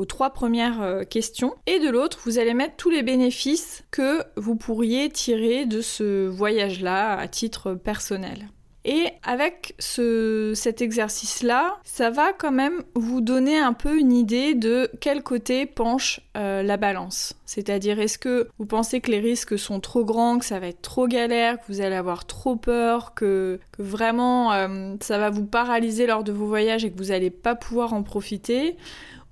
trois 0.07 0.29
premières 0.29 0.81
euh, 0.81 1.03
questions. 1.03 1.53
Et 1.67 1.79
de 1.79 1.89
l'autre, 1.89 2.19
vous 2.23 2.39
allez 2.39 2.53
mettre 2.53 2.77
tous 2.77 2.89
les 2.89 3.03
bénéfices 3.03 3.83
que 3.91 4.23
vous 4.37 4.55
pourriez 4.55 5.09
tirer 5.09 5.65
de 5.65 5.81
ce 5.81 6.27
voyage-là 6.27 7.17
à 7.17 7.27
titre 7.27 7.73
personnel. 7.73 8.47
Et 8.83 9.09
avec 9.23 9.75
ce, 9.77 10.53
cet 10.55 10.81
exercice-là, 10.81 11.77
ça 11.83 12.09
va 12.09 12.33
quand 12.33 12.51
même 12.51 12.81
vous 12.95 13.21
donner 13.21 13.59
un 13.59 13.73
peu 13.73 13.99
une 13.99 14.11
idée 14.11 14.55
de 14.55 14.89
quel 14.99 15.21
côté 15.21 15.67
penche 15.67 16.19
euh, 16.35 16.63
la 16.63 16.77
balance. 16.77 17.33
C'est-à-dire, 17.45 17.99
est-ce 17.99 18.17
que 18.17 18.47
vous 18.57 18.65
pensez 18.65 18.99
que 18.99 19.11
les 19.11 19.19
risques 19.19 19.57
sont 19.57 19.79
trop 19.79 20.03
grands, 20.03 20.39
que 20.39 20.45
ça 20.45 20.59
va 20.59 20.67
être 20.67 20.81
trop 20.81 21.07
galère, 21.07 21.59
que 21.59 21.65
vous 21.67 21.81
allez 21.81 21.95
avoir 21.95 22.25
trop 22.25 22.55
peur, 22.55 23.13
que, 23.13 23.59
que 23.71 23.83
vraiment 23.83 24.51
euh, 24.53 24.95
ça 24.99 25.19
va 25.19 25.29
vous 25.29 25.45
paralyser 25.45 26.07
lors 26.07 26.23
de 26.23 26.31
vos 26.31 26.47
voyages 26.47 26.83
et 26.83 26.91
que 26.91 26.97
vous 26.97 27.09
n'allez 27.09 27.29
pas 27.29 27.53
pouvoir 27.53 27.93
en 27.93 28.01
profiter? 28.01 28.77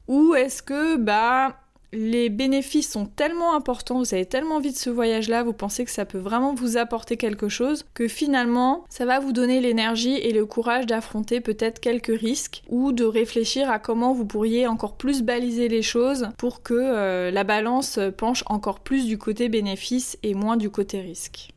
Ou 0.08 0.36
est-ce 0.36 0.62
que, 0.62 0.98
bah, 0.98 1.56
les 1.92 2.30
bénéfices 2.30 2.92
sont 2.92 3.06
tellement 3.06 3.56
importants, 3.56 4.00
vous 4.00 4.14
avez 4.14 4.26
tellement 4.26 4.56
envie 4.56 4.72
de 4.72 4.78
ce 4.78 4.90
voyage-là, 4.90 5.44
vous 5.44 5.54
pensez 5.54 5.86
que 5.86 5.92
ça 5.92 6.06
peut 6.06 6.18
vraiment 6.18 6.54
vous 6.54 6.78
apporter 6.78 7.18
quelque 7.18 7.50
chose, 7.50 7.86
que 7.94 8.08
finalement, 8.08 8.86
ça 8.90 9.06
va 9.06 9.20
vous 9.20 9.32
donner 9.32 9.60
l'énergie 9.62 10.16
et 10.16 10.32
le 10.32 10.46
courage 10.46 10.86
d'affronter 10.86 11.42
peut-être 11.42 11.80
quelques 11.80 12.20
risques 12.20 12.62
ou 12.70 12.92
de 12.92 13.06
réfléchir 13.06 13.70
à 13.70 13.80
comment 13.80 14.14
vous 14.14 14.26
pourriez 14.26 14.68
encore 14.68 14.98
plus 14.98 15.24
baliser 15.24 15.68
les 15.68 15.82
choses 15.82 16.30
pour 16.38 16.64
que 16.64 16.74
euh, 16.74 17.32
la 17.32 17.44
balance 17.44 18.00
penche 18.18 18.44
encore 18.48 18.80
plus 18.80 19.06
du 19.06 19.18
côté 19.18 19.50
bénéfice 19.50 20.18
et 20.24 20.34
moins 20.34 20.58
du 20.58 20.70
côté 20.70 21.02
risque. 21.02 21.50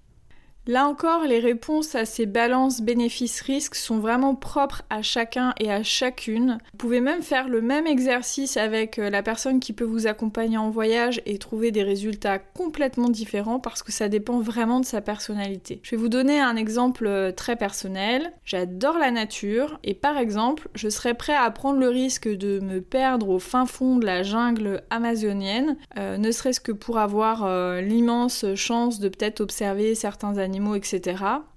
Là 0.68 0.86
encore, 0.86 1.24
les 1.24 1.40
réponses 1.40 1.96
à 1.96 2.04
ces 2.04 2.24
balances 2.24 2.82
bénéfices-risques 2.82 3.74
sont 3.74 3.98
vraiment 3.98 4.36
propres 4.36 4.82
à 4.90 5.02
chacun 5.02 5.54
et 5.58 5.72
à 5.72 5.82
chacune. 5.82 6.58
Vous 6.70 6.78
pouvez 6.78 7.00
même 7.00 7.22
faire 7.22 7.48
le 7.48 7.60
même 7.60 7.88
exercice 7.88 8.56
avec 8.56 9.00
euh, 9.00 9.10
la 9.10 9.24
personne 9.24 9.58
qui 9.58 9.72
peut 9.72 9.82
vous 9.82 10.06
accompagner 10.06 10.58
en 10.58 10.70
voyage 10.70 11.20
et 11.26 11.38
trouver 11.38 11.72
des 11.72 11.82
résultats 11.82 12.38
complètement 12.38 13.08
différents 13.08 13.58
parce 13.58 13.82
que 13.82 13.90
ça 13.90 14.08
dépend 14.08 14.38
vraiment 14.38 14.78
de 14.78 14.84
sa 14.84 15.00
personnalité. 15.00 15.80
Je 15.82 15.90
vais 15.90 15.96
vous 15.96 16.08
donner 16.08 16.38
un 16.38 16.54
exemple 16.54 17.06
euh, 17.08 17.32
très 17.32 17.56
personnel. 17.56 18.32
J'adore 18.44 18.98
la 18.98 19.10
nature 19.10 19.80
et 19.82 19.94
par 19.94 20.16
exemple, 20.16 20.68
je 20.76 20.88
serais 20.88 21.14
prêt 21.14 21.34
à 21.34 21.50
prendre 21.50 21.80
le 21.80 21.88
risque 21.88 22.28
de 22.28 22.60
me 22.60 22.80
perdre 22.80 23.30
au 23.30 23.40
fin 23.40 23.66
fond 23.66 23.96
de 23.96 24.06
la 24.06 24.22
jungle 24.22 24.84
amazonienne, 24.90 25.76
euh, 25.98 26.18
ne 26.18 26.30
serait-ce 26.30 26.60
que 26.60 26.70
pour 26.70 26.98
avoir 26.98 27.50
l'immense 27.80 28.54
chance 28.54 29.00
de 29.00 29.08
peut-être 29.08 29.40
observer 29.40 29.96
certains 29.96 30.38
animaux 30.38 30.51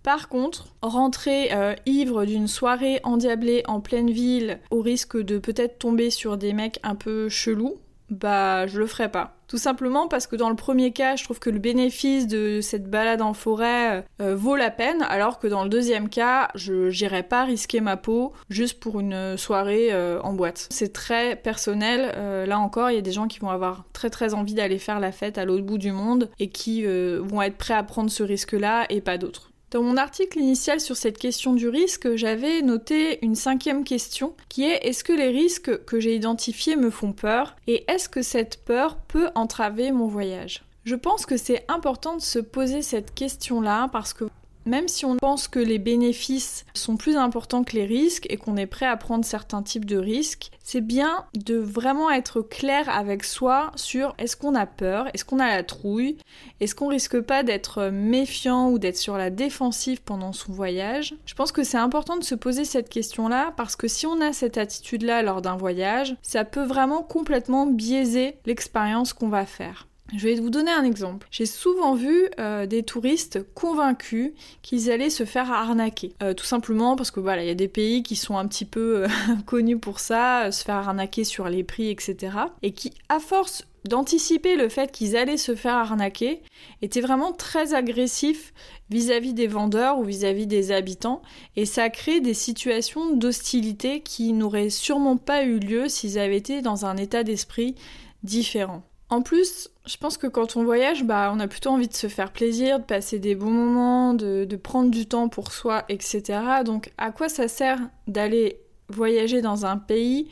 Par 0.03 0.29
contre, 0.29 0.67
rentrer 0.81 1.53
euh, 1.53 1.75
ivre 1.85 2.25
d'une 2.25 2.47
soirée 2.47 2.99
endiablée 3.03 3.63
en 3.67 3.81
pleine 3.81 4.11
ville 4.11 4.59
au 4.71 4.81
risque 4.81 5.17
de 5.17 5.37
peut-être 5.37 5.79
tomber 5.79 6.09
sur 6.09 6.37
des 6.37 6.53
mecs 6.53 6.79
un 6.83 6.95
peu 6.95 7.29
chelous, 7.29 7.77
bah 8.09 8.67
je 8.67 8.79
le 8.79 8.87
ferai 8.87 9.09
pas. 9.09 9.35
Tout 9.47 9.57
simplement 9.57 10.07
parce 10.07 10.25
que 10.25 10.35
dans 10.35 10.49
le 10.49 10.55
premier 10.55 10.91
cas, 10.91 11.15
je 11.15 11.23
trouve 11.23 11.39
que 11.39 11.49
le 11.49 11.59
bénéfice 11.59 12.27
de 12.27 12.61
cette 12.61 12.89
balade 12.89 13.21
en 13.21 13.33
forêt 13.33 14.05
euh, 14.21 14.35
vaut 14.35 14.55
la 14.55 14.71
peine, 14.71 15.03
alors 15.03 15.37
que 15.37 15.47
dans 15.47 15.63
le 15.63 15.69
deuxième 15.69 16.09
cas, 16.09 16.49
je 16.55 16.89
n'irai 16.89 17.21
pas 17.23 17.43
risquer 17.43 17.79
ma 17.79 17.95
peau 17.95 18.33
juste 18.49 18.79
pour 18.79 18.99
une 18.99 19.37
soirée 19.37 19.89
euh, 19.91 20.19
en 20.21 20.33
boîte. 20.33 20.67
C'est 20.71 20.93
très 20.93 21.35
personnel. 21.35 22.11
Euh, 22.15 22.45
là 22.45 22.59
encore, 22.59 22.89
il 22.89 22.95
y 22.95 22.99
a 22.99 23.01
des 23.01 23.11
gens 23.11 23.27
qui 23.27 23.39
vont 23.39 23.49
avoir 23.49 23.85
très 23.93 24.09
très 24.09 24.33
envie 24.33 24.55
d'aller 24.55 24.79
faire 24.79 24.99
la 24.99 25.11
fête 25.11 25.37
à 25.37 25.45
l'autre 25.45 25.63
bout 25.63 25.77
du 25.77 25.91
monde 25.91 26.29
et 26.39 26.49
qui 26.49 26.85
vont 26.85 27.41
être 27.41 27.57
prêts 27.57 27.73
à 27.73 27.83
prendre 27.83 28.09
ce 28.09 28.23
risque-là 28.23 28.85
et 28.89 29.01
pas 29.01 29.17
d'autres. 29.17 29.51
Dans 29.75 29.83
mon 29.83 29.97
article 29.97 30.39
initial 30.39 30.79
sur 30.79 30.95
cette 30.95 31.17
question 31.17 31.51
du 31.51 31.67
risque, 31.67 32.15
j'avais 32.15 32.61
noté 32.61 33.19
une 33.21 33.35
cinquième 33.35 33.83
question 33.83 34.33
qui 34.47 34.63
est 34.63 34.87
est-ce 34.87 35.03
que 35.03 35.11
les 35.11 35.27
risques 35.27 35.83
que 35.83 35.99
j'ai 35.99 36.15
identifiés 36.15 36.77
me 36.77 36.89
font 36.89 37.11
peur 37.11 37.57
et 37.67 37.83
est-ce 37.89 38.07
que 38.07 38.21
cette 38.21 38.63
peur 38.63 38.95
peut 38.95 39.27
entraver 39.35 39.91
mon 39.91 40.07
voyage? 40.07 40.63
Je 40.85 40.95
pense 40.95 41.25
que 41.25 41.35
c'est 41.35 41.65
important 41.67 42.15
de 42.15 42.21
se 42.21 42.39
poser 42.39 42.83
cette 42.83 43.13
question-là 43.13 43.89
parce 43.91 44.13
que 44.13 44.23
même 44.65 44.87
si 44.87 45.05
on 45.05 45.17
pense 45.17 45.47
que 45.47 45.59
les 45.59 45.79
bénéfices 45.79 46.65
sont 46.73 46.97
plus 46.97 47.15
importants 47.15 47.63
que 47.63 47.75
les 47.75 47.85
risques 47.85 48.25
et 48.29 48.37
qu'on 48.37 48.57
est 48.57 48.65
prêt 48.65 48.85
à 48.85 48.97
prendre 48.97 49.25
certains 49.25 49.61
types 49.61 49.85
de 49.85 49.97
risques, 49.97 50.51
c'est 50.63 50.81
bien 50.81 51.25
de 51.35 51.55
vraiment 51.55 52.09
être 52.09 52.41
clair 52.41 52.89
avec 52.89 53.23
soi 53.23 53.71
sur 53.75 54.15
est-ce 54.17 54.35
qu'on 54.35 54.55
a 54.55 54.65
peur, 54.65 55.07
est-ce 55.13 55.23
qu'on 55.23 55.39
a 55.39 55.47
la 55.47 55.63
trouille, 55.63 56.17
est-ce 56.59 56.73
qu'on 56.73 56.87
risque 56.87 57.19
pas 57.19 57.43
d'être 57.43 57.89
méfiant 57.89 58.69
ou 58.69 58.79
d'être 58.79 58.97
sur 58.97 59.17
la 59.17 59.29
défensive 59.29 60.01
pendant 60.01 60.33
son 60.33 60.51
voyage. 60.51 61.15
Je 61.25 61.35
pense 61.35 61.51
que 61.51 61.63
c'est 61.63 61.77
important 61.77 62.17
de 62.17 62.23
se 62.23 62.35
poser 62.35 62.65
cette 62.65 62.89
question-là 62.89 63.53
parce 63.57 63.75
que 63.75 63.87
si 63.87 64.07
on 64.07 64.21
a 64.21 64.33
cette 64.33 64.57
attitude-là 64.57 65.21
lors 65.21 65.41
d'un 65.41 65.57
voyage, 65.57 66.15
ça 66.21 66.45
peut 66.45 66.65
vraiment 66.65 67.03
complètement 67.03 67.67
biaiser 67.67 68.35
l'expérience 68.45 69.13
qu'on 69.13 69.29
va 69.29 69.45
faire. 69.45 69.87
Je 70.13 70.27
vais 70.27 70.35
vous 70.35 70.51
donner 70.51 70.71
un 70.71 70.83
exemple. 70.83 71.27
J'ai 71.31 71.47
souvent 71.47 71.95
vu 71.95 72.29
euh, 72.39 72.67
des 72.67 72.83
touristes 72.83 73.39
convaincus 73.55 74.33
qu'ils 74.61 74.91
allaient 74.91 75.09
se 75.09 75.25
faire 75.25 75.51
arnaquer. 75.51 76.13
Euh, 76.21 76.35
tout 76.35 76.45
simplement 76.45 76.95
parce 76.95 77.09
que 77.09 77.19
voilà, 77.19 77.43
il 77.43 77.47
y 77.47 77.51
a 77.51 77.55
des 77.55 77.67
pays 77.67 78.03
qui 78.03 78.15
sont 78.15 78.37
un 78.37 78.47
petit 78.47 78.65
peu 78.65 79.03
euh, 79.03 79.07
connus 79.47 79.79
pour 79.79 79.99
ça, 79.99 80.51
se 80.51 80.63
faire 80.63 80.75
arnaquer 80.75 81.23
sur 81.23 81.49
les 81.49 81.63
prix, 81.63 81.89
etc. 81.89 82.37
Et 82.61 82.71
qui, 82.71 82.93
à 83.09 83.19
force 83.19 83.65
d'anticiper 83.83 84.55
le 84.55 84.69
fait 84.69 84.91
qu'ils 84.91 85.17
allaient 85.17 85.37
se 85.37 85.55
faire 85.55 85.75
arnaquer, 85.75 86.41
étaient 86.83 87.01
vraiment 87.01 87.31
très 87.31 87.73
agressifs 87.73 88.53
vis-à-vis 88.91 89.33
des 89.33 89.47
vendeurs 89.47 89.97
ou 89.97 90.03
vis-à-vis 90.03 90.47
des 90.47 90.71
habitants. 90.71 91.23
Et 91.55 91.65
ça 91.65 91.89
crée 91.89 92.19
des 92.19 92.33
situations 92.35 93.15
d'hostilité 93.15 94.01
qui 94.01 94.33
n'auraient 94.33 94.69
sûrement 94.69 95.17
pas 95.17 95.43
eu 95.43 95.59
lieu 95.59 95.89
s'ils 95.89 96.19
avaient 96.19 96.37
été 96.37 96.61
dans 96.61 96.85
un 96.85 96.97
état 96.97 97.23
d'esprit 97.23 97.75
différent. 98.23 98.83
En 99.09 99.21
plus, 99.21 99.69
je 99.85 99.97
pense 99.97 100.17
que 100.17 100.27
quand 100.27 100.55
on 100.55 100.63
voyage, 100.63 101.03
bah, 101.03 101.31
on 101.33 101.39
a 101.39 101.47
plutôt 101.47 101.69
envie 101.69 101.87
de 101.87 101.93
se 101.93 102.07
faire 102.07 102.31
plaisir, 102.31 102.79
de 102.79 102.83
passer 102.83 103.19
des 103.19 103.35
bons 103.35 103.51
moments, 103.51 104.13
de, 104.13 104.45
de 104.45 104.55
prendre 104.55 104.89
du 104.89 105.05
temps 105.05 105.29
pour 105.29 105.51
soi, 105.51 105.83
etc. 105.89 106.39
Donc, 106.65 106.91
à 106.97 107.11
quoi 107.11 107.29
ça 107.29 107.47
sert 107.47 107.79
d'aller 108.07 108.59
voyager 108.89 109.41
dans 109.41 109.65
un 109.65 109.77
pays 109.77 110.29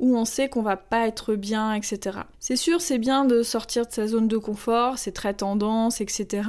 où 0.00 0.16
on 0.16 0.24
sait 0.24 0.48
qu'on 0.48 0.62
va 0.62 0.76
pas 0.76 1.06
être 1.06 1.34
bien, 1.34 1.74
etc. 1.74 2.20
C'est 2.40 2.56
sûr, 2.56 2.80
c'est 2.80 2.98
bien 2.98 3.26
de 3.26 3.42
sortir 3.42 3.86
de 3.86 3.92
sa 3.92 4.08
zone 4.08 4.28
de 4.28 4.38
confort, 4.38 4.98
c'est 4.98 5.12
très 5.12 5.34
tendance, 5.34 6.00
etc. 6.00 6.48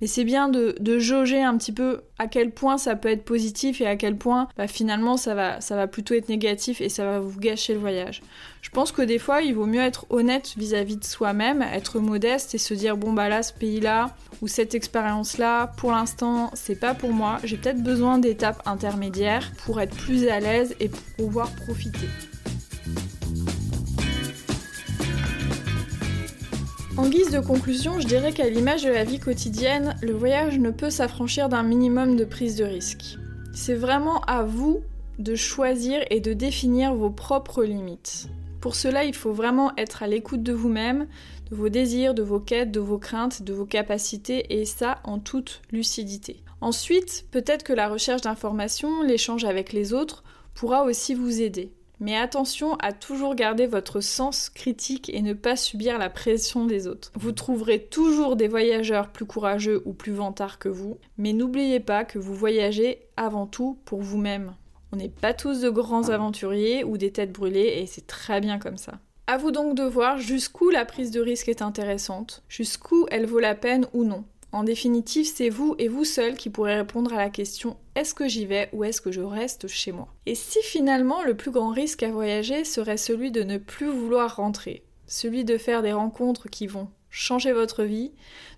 Mais 0.00 0.08
c'est 0.08 0.24
bien 0.24 0.48
de, 0.48 0.76
jauger 0.98 1.42
un 1.42 1.56
petit 1.56 1.72
peu 1.72 2.00
à 2.18 2.26
quel 2.26 2.50
point 2.50 2.76
ça 2.76 2.96
peut 2.96 3.08
être 3.08 3.24
positif 3.24 3.80
et 3.80 3.86
à 3.86 3.94
quel 3.94 4.16
point 4.16 4.48
bah, 4.56 4.66
finalement 4.66 5.16
ça 5.16 5.34
va, 5.34 5.86
plutôt 5.86 6.14
être 6.14 6.28
négatif 6.28 6.80
et 6.80 6.88
ça 6.88 7.04
va 7.04 7.20
vous 7.20 7.38
gâcher 7.38 7.72
le 7.72 7.78
voyage. 7.78 8.20
Je 8.62 8.70
pense 8.70 8.90
que 8.90 9.02
des 9.02 9.20
fois, 9.20 9.42
il 9.42 9.54
vaut 9.54 9.66
mieux 9.66 9.80
être 9.80 10.06
honnête 10.10 10.54
vis-à-vis 10.56 10.96
de 10.96 11.04
soi-même, 11.04 11.62
être 11.62 12.00
modeste 12.00 12.56
et 12.56 12.58
se 12.58 12.74
dire 12.74 12.96
bon 12.96 13.12
bah 13.12 13.28
là, 13.28 13.44
ce 13.44 13.52
pays-là 13.52 14.16
ou 14.42 14.48
cette 14.48 14.74
expérience-là, 14.74 15.68
pour 15.76 15.92
l'instant, 15.92 16.50
c'est 16.54 16.78
pas 16.78 16.94
pour 16.94 17.12
moi. 17.12 17.38
J'ai 17.44 17.56
peut-être 17.56 17.82
besoin 17.82 18.18
d'étapes 18.18 18.60
intermédiaires 18.66 19.52
pour 19.64 19.80
être 19.80 19.96
plus 19.96 20.26
à 20.26 20.40
l'aise 20.40 20.74
et 20.80 20.90
pouvoir 21.16 21.50
profiter. 21.52 22.08
En 26.98 27.08
guise 27.08 27.30
de 27.30 27.38
conclusion, 27.38 28.00
je 28.00 28.08
dirais 28.08 28.32
qu'à 28.32 28.50
l'image 28.50 28.82
de 28.82 28.90
la 28.90 29.04
vie 29.04 29.20
quotidienne, 29.20 29.94
le 30.02 30.12
voyage 30.12 30.58
ne 30.58 30.72
peut 30.72 30.90
s'affranchir 30.90 31.48
d'un 31.48 31.62
minimum 31.62 32.16
de 32.16 32.24
prise 32.24 32.56
de 32.56 32.64
risque. 32.64 33.18
C'est 33.54 33.76
vraiment 33.76 34.20
à 34.22 34.42
vous 34.42 34.80
de 35.20 35.36
choisir 35.36 36.00
et 36.10 36.18
de 36.18 36.32
définir 36.32 36.96
vos 36.96 37.10
propres 37.10 37.62
limites. 37.62 38.26
Pour 38.60 38.74
cela, 38.74 39.04
il 39.04 39.14
faut 39.14 39.32
vraiment 39.32 39.70
être 39.76 40.02
à 40.02 40.08
l'écoute 40.08 40.42
de 40.42 40.52
vous-même, 40.52 41.06
de 41.52 41.54
vos 41.54 41.68
désirs, 41.68 42.14
de 42.14 42.24
vos 42.24 42.40
quêtes, 42.40 42.72
de 42.72 42.80
vos 42.80 42.98
craintes, 42.98 43.42
de 43.42 43.52
vos 43.52 43.64
capacités, 43.64 44.58
et 44.58 44.64
ça 44.64 44.98
en 45.04 45.20
toute 45.20 45.62
lucidité. 45.70 46.42
Ensuite, 46.60 47.26
peut-être 47.30 47.62
que 47.62 47.72
la 47.72 47.88
recherche 47.88 48.22
d'informations, 48.22 49.04
l'échange 49.04 49.44
avec 49.44 49.72
les 49.72 49.92
autres, 49.92 50.24
pourra 50.52 50.82
aussi 50.82 51.14
vous 51.14 51.40
aider. 51.40 51.70
Mais 52.00 52.16
attention 52.16 52.76
à 52.76 52.92
toujours 52.92 53.34
garder 53.34 53.66
votre 53.66 54.00
sens 54.00 54.50
critique 54.50 55.10
et 55.12 55.22
ne 55.22 55.32
pas 55.32 55.56
subir 55.56 55.98
la 55.98 56.10
pression 56.10 56.64
des 56.64 56.86
autres. 56.86 57.12
Vous 57.14 57.32
trouverez 57.32 57.84
toujours 57.84 58.36
des 58.36 58.48
voyageurs 58.48 59.08
plus 59.08 59.24
courageux 59.24 59.82
ou 59.84 59.92
plus 59.92 60.12
vantards 60.12 60.58
que 60.58 60.68
vous, 60.68 60.98
mais 61.16 61.32
n'oubliez 61.32 61.80
pas 61.80 62.04
que 62.04 62.18
vous 62.18 62.34
voyagez 62.34 63.00
avant 63.16 63.46
tout 63.46 63.78
pour 63.84 64.00
vous-même. 64.00 64.54
On 64.92 64.96
n'est 64.96 65.08
pas 65.08 65.34
tous 65.34 65.60
de 65.60 65.70
grands 65.70 66.08
aventuriers 66.08 66.84
ou 66.84 66.96
des 66.96 67.12
têtes 67.12 67.32
brûlées 67.32 67.80
et 67.80 67.86
c'est 67.86 68.06
très 68.06 68.40
bien 68.40 68.58
comme 68.58 68.78
ça. 68.78 69.00
À 69.26 69.36
vous 69.36 69.50
donc 69.50 69.74
de 69.74 69.82
voir 69.82 70.18
jusqu'où 70.18 70.70
la 70.70 70.86
prise 70.86 71.10
de 71.10 71.20
risque 71.20 71.48
est 71.48 71.60
intéressante, 71.60 72.42
jusqu'où 72.48 73.06
elle 73.10 73.26
vaut 73.26 73.40
la 73.40 73.54
peine 73.54 73.86
ou 73.92 74.04
non. 74.04 74.24
En 74.50 74.64
définitive, 74.64 75.26
c'est 75.26 75.50
vous 75.50 75.74
et 75.78 75.88
vous 75.88 76.04
seul 76.04 76.34
qui 76.34 76.48
pourrez 76.48 76.76
répondre 76.76 77.12
à 77.12 77.18
la 77.18 77.28
question 77.28 77.76
est-ce 77.94 78.14
que 78.14 78.28
j'y 78.28 78.46
vais 78.46 78.70
ou 78.72 78.82
est-ce 78.82 79.02
que 79.02 79.12
je 79.12 79.20
reste 79.20 79.68
chez 79.68 79.92
moi? 79.92 80.08
Et 80.24 80.34
si 80.34 80.58
finalement 80.62 81.22
le 81.22 81.36
plus 81.36 81.50
grand 81.50 81.70
risque 81.70 82.02
à 82.02 82.10
voyager 82.10 82.64
serait 82.64 82.96
celui 82.96 83.30
de 83.30 83.42
ne 83.42 83.58
plus 83.58 83.88
vouloir 83.88 84.36
rentrer, 84.36 84.84
celui 85.06 85.44
de 85.44 85.58
faire 85.58 85.82
des 85.82 85.92
rencontres 85.92 86.48
qui 86.48 86.66
vont 86.66 86.88
changer 87.10 87.52
votre 87.52 87.84
vie, 87.84 88.12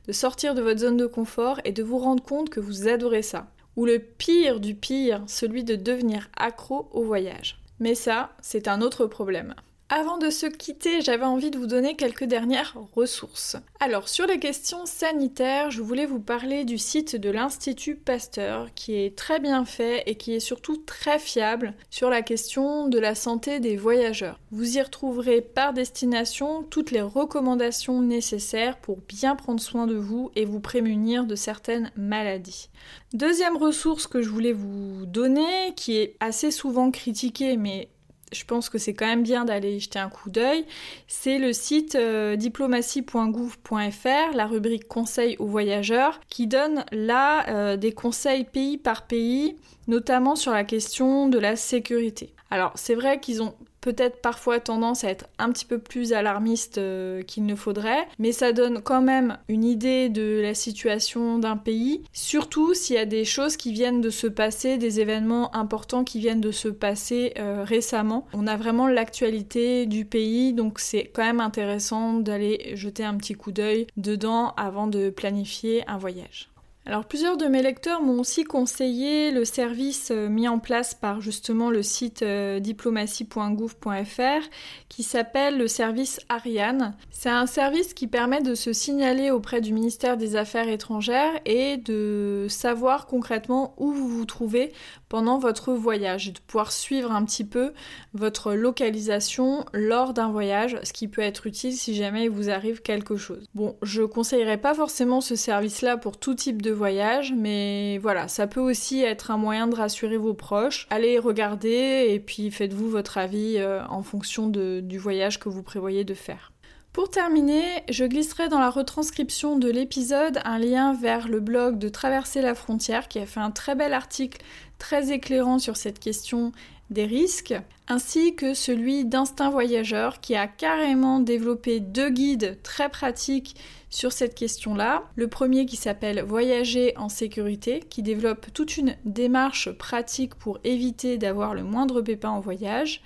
de 0.06 0.12
sortir 0.12 0.54
de 0.54 0.62
votre 0.62 0.80
zone 0.80 0.96
de 0.96 1.06
confort 1.06 1.60
et 1.64 1.72
de 1.72 1.82
vous 1.82 1.98
rendre 1.98 2.22
compte 2.22 2.50
que 2.50 2.60
vous 2.60 2.86
adorez 2.86 3.22
ça, 3.22 3.50
ou 3.76 3.84
le 3.84 3.98
pire 3.98 4.60
du 4.60 4.74
pire, 4.74 5.24
celui 5.26 5.64
de 5.64 5.74
devenir 5.74 6.28
accro 6.36 6.88
au 6.92 7.02
voyage. 7.02 7.60
Mais 7.80 7.94
ça, 7.94 8.30
c'est 8.42 8.68
un 8.68 8.80
autre 8.80 9.06
problème. 9.06 9.54
Avant 9.92 10.18
de 10.18 10.30
se 10.30 10.46
quitter, 10.46 11.00
j'avais 11.00 11.24
envie 11.24 11.50
de 11.50 11.58
vous 11.58 11.66
donner 11.66 11.96
quelques 11.96 12.22
dernières 12.22 12.76
ressources. 12.94 13.56
Alors, 13.80 14.08
sur 14.08 14.24
les 14.24 14.38
questions 14.38 14.86
sanitaires, 14.86 15.72
je 15.72 15.82
voulais 15.82 16.06
vous 16.06 16.20
parler 16.20 16.64
du 16.64 16.78
site 16.78 17.16
de 17.16 17.28
l'Institut 17.28 17.96
Pasteur, 17.96 18.68
qui 18.76 18.94
est 18.94 19.18
très 19.18 19.40
bien 19.40 19.64
fait 19.64 20.04
et 20.06 20.14
qui 20.14 20.32
est 20.32 20.38
surtout 20.38 20.76
très 20.76 21.18
fiable 21.18 21.74
sur 21.90 22.08
la 22.08 22.22
question 22.22 22.86
de 22.86 23.00
la 23.00 23.16
santé 23.16 23.58
des 23.58 23.76
voyageurs. 23.76 24.38
Vous 24.52 24.76
y 24.76 24.80
retrouverez 24.80 25.40
par 25.40 25.72
destination 25.72 26.62
toutes 26.62 26.92
les 26.92 27.02
recommandations 27.02 28.00
nécessaires 28.00 28.78
pour 28.78 28.98
bien 28.98 29.34
prendre 29.34 29.60
soin 29.60 29.88
de 29.88 29.96
vous 29.96 30.30
et 30.36 30.44
vous 30.44 30.60
prémunir 30.60 31.26
de 31.26 31.34
certaines 31.34 31.90
maladies. 31.96 32.68
Deuxième 33.12 33.56
ressource 33.56 34.06
que 34.06 34.22
je 34.22 34.28
voulais 34.28 34.52
vous 34.52 35.04
donner, 35.06 35.74
qui 35.74 35.96
est 35.96 36.14
assez 36.20 36.52
souvent 36.52 36.92
critiquée, 36.92 37.56
mais 37.56 37.88
je 38.32 38.44
pense 38.44 38.68
que 38.68 38.78
c'est 38.78 38.94
quand 38.94 39.06
même 39.06 39.22
bien 39.22 39.44
d'aller 39.44 39.80
jeter 39.80 39.98
un 39.98 40.08
coup 40.08 40.30
d'œil, 40.30 40.64
c'est 41.08 41.38
le 41.38 41.52
site 41.52 41.94
euh, 41.94 42.36
diplomatie.gouv.fr, 42.36 44.34
la 44.34 44.46
rubrique 44.46 44.86
conseils 44.88 45.36
aux 45.38 45.46
voyageurs, 45.46 46.20
qui 46.28 46.46
donne 46.46 46.84
là 46.92 47.48
euh, 47.48 47.76
des 47.76 47.92
conseils 47.92 48.44
pays 48.44 48.78
par 48.78 49.06
pays, 49.06 49.56
notamment 49.88 50.36
sur 50.36 50.52
la 50.52 50.64
question 50.64 51.28
de 51.28 51.38
la 51.38 51.56
sécurité. 51.56 52.32
Alors 52.50 52.72
c'est 52.74 52.94
vrai 52.94 53.20
qu'ils 53.20 53.42
ont 53.42 53.54
peut-être 53.80 54.20
parfois 54.20 54.60
tendance 54.60 55.04
à 55.04 55.10
être 55.10 55.26
un 55.38 55.50
petit 55.50 55.64
peu 55.64 55.78
plus 55.78 56.12
alarmiste 56.12 56.78
euh, 56.78 57.22
qu'il 57.22 57.46
ne 57.46 57.54
faudrait, 57.54 58.06
mais 58.18 58.32
ça 58.32 58.52
donne 58.52 58.82
quand 58.82 59.02
même 59.02 59.38
une 59.48 59.64
idée 59.64 60.08
de 60.08 60.40
la 60.42 60.54
situation 60.54 61.38
d'un 61.38 61.56
pays, 61.56 62.02
surtout 62.12 62.74
s'il 62.74 62.96
y 62.96 62.98
a 62.98 63.06
des 63.06 63.24
choses 63.24 63.56
qui 63.56 63.72
viennent 63.72 64.00
de 64.00 64.10
se 64.10 64.26
passer, 64.26 64.78
des 64.78 65.00
événements 65.00 65.54
importants 65.54 66.04
qui 66.04 66.18
viennent 66.18 66.40
de 66.40 66.52
se 66.52 66.68
passer 66.68 67.32
euh, 67.38 67.64
récemment. 67.64 68.26
On 68.32 68.46
a 68.46 68.56
vraiment 68.56 68.86
l'actualité 68.86 69.86
du 69.86 70.04
pays, 70.04 70.52
donc 70.52 70.78
c'est 70.78 71.10
quand 71.12 71.24
même 71.24 71.40
intéressant 71.40 72.14
d'aller 72.14 72.72
jeter 72.74 73.04
un 73.04 73.16
petit 73.16 73.34
coup 73.34 73.52
d'œil 73.52 73.86
dedans 73.96 74.54
avant 74.56 74.86
de 74.86 75.10
planifier 75.10 75.84
un 75.88 75.98
voyage. 75.98 76.49
Alors 76.90 77.04
plusieurs 77.04 77.36
de 77.36 77.46
mes 77.46 77.62
lecteurs 77.62 78.02
m'ont 78.02 78.18
aussi 78.18 78.42
conseillé 78.42 79.30
le 79.30 79.44
service 79.44 80.08
euh, 80.10 80.28
mis 80.28 80.48
en 80.48 80.58
place 80.58 80.92
par 80.92 81.20
justement 81.20 81.70
le 81.70 81.84
site 81.84 82.22
euh, 82.22 82.58
diplomatie.gouv.fr 82.58 84.48
qui 84.88 85.04
s'appelle 85.04 85.56
le 85.56 85.68
service 85.68 86.18
Ariane. 86.28 86.96
C'est 87.12 87.28
un 87.28 87.46
service 87.46 87.94
qui 87.94 88.08
permet 88.08 88.42
de 88.42 88.56
se 88.56 88.72
signaler 88.72 89.30
auprès 89.30 89.60
du 89.60 89.72
ministère 89.72 90.16
des 90.16 90.34
Affaires 90.34 90.68
étrangères 90.68 91.30
et 91.44 91.76
de 91.76 92.46
savoir 92.48 93.06
concrètement 93.06 93.72
où 93.76 93.92
vous 93.92 94.08
vous 94.08 94.24
trouvez 94.24 94.72
pendant 95.08 95.38
votre 95.38 95.72
voyage 95.72 96.26
et 96.26 96.32
de 96.32 96.40
pouvoir 96.40 96.72
suivre 96.72 97.12
un 97.12 97.24
petit 97.24 97.44
peu 97.44 97.72
votre 98.14 98.54
localisation 98.54 99.64
lors 99.72 100.12
d'un 100.12 100.32
voyage, 100.32 100.76
ce 100.82 100.92
qui 100.92 101.06
peut 101.06 101.22
être 101.22 101.46
utile 101.46 101.72
si 101.72 101.94
jamais 101.94 102.24
il 102.24 102.30
vous 102.30 102.50
arrive 102.50 102.82
quelque 102.82 103.16
chose. 103.16 103.46
Bon, 103.54 103.76
je 103.82 104.02
conseillerais 104.02 104.58
pas 104.58 104.74
forcément 104.74 105.20
ce 105.20 105.36
service-là 105.36 105.96
pour 105.96 106.16
tout 106.16 106.34
type 106.34 106.62
de 106.62 106.79
voyage, 106.80 107.34
mais 107.36 107.98
voilà, 107.98 108.26
ça 108.26 108.46
peut 108.46 108.60
aussi 108.60 109.02
être 109.02 109.30
un 109.30 109.36
moyen 109.36 109.66
de 109.66 109.76
rassurer 109.76 110.16
vos 110.16 110.32
proches. 110.32 110.86
Allez 110.88 111.18
regarder 111.18 112.06
et 112.08 112.18
puis 112.18 112.50
faites-vous 112.50 112.88
votre 112.88 113.18
avis 113.18 113.58
euh, 113.58 113.84
en 113.90 114.02
fonction 114.02 114.48
du 114.48 114.98
voyage 114.98 115.38
que 115.38 115.50
vous 115.50 115.62
prévoyez 115.62 116.04
de 116.04 116.14
faire. 116.14 116.52
Pour 116.94 117.10
terminer, 117.10 117.64
je 117.90 118.06
glisserai 118.06 118.48
dans 118.48 118.58
la 118.58 118.70
retranscription 118.70 119.58
de 119.58 119.70
l'épisode 119.70 120.40
un 120.46 120.58
lien 120.58 120.94
vers 120.94 121.28
le 121.28 121.40
blog 121.40 121.78
de 121.78 121.90
Traverser 121.90 122.40
la 122.40 122.54
frontière 122.54 123.08
qui 123.08 123.18
a 123.18 123.26
fait 123.26 123.40
un 123.40 123.50
très 123.50 123.74
bel 123.74 123.92
article 123.92 124.40
très 124.78 125.12
éclairant 125.12 125.58
sur 125.58 125.76
cette 125.76 125.98
question 125.98 126.50
des 126.88 127.04
risques, 127.04 127.54
ainsi 127.88 128.34
que 128.34 128.54
celui 128.54 129.04
d'Instinct 129.04 129.50
Voyageur 129.50 130.20
qui 130.20 130.34
a 130.34 130.48
carrément 130.48 131.20
développé 131.20 131.78
deux 131.78 132.08
guides 132.08 132.58
très 132.62 132.88
pratiques 132.88 133.54
sur 133.90 134.12
cette 134.12 134.34
question-là. 134.34 135.04
Le 135.16 135.28
premier 135.28 135.66
qui 135.66 135.76
s'appelle 135.76 136.22
Voyager 136.22 136.96
en 136.96 137.08
sécurité, 137.08 137.80
qui 137.90 138.02
développe 138.02 138.46
toute 138.54 138.76
une 138.76 138.96
démarche 139.04 139.70
pratique 139.72 140.36
pour 140.36 140.58
éviter 140.64 141.18
d'avoir 141.18 141.54
le 141.54 141.64
moindre 141.64 142.00
pépin 142.00 142.30
en 142.30 142.40
voyage. 142.40 143.02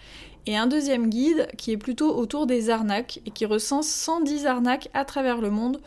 Et 0.47 0.57
un 0.57 0.66
deuxième 0.66 1.09
guide 1.09 1.49
qui 1.57 1.73
est 1.73 1.79
plutôt 1.79 2.14
autour 2.14 2.47
des 2.47 2.68
arnaques 2.68 3.20
et 3.25 3.31
qui 3.31 3.47
recense 3.47 3.88
110 3.88 4.47
arnaques 4.47 4.90
à 4.92 5.07
travers 5.07 5.40
le 5.40 5.51
monde 5.51 5.81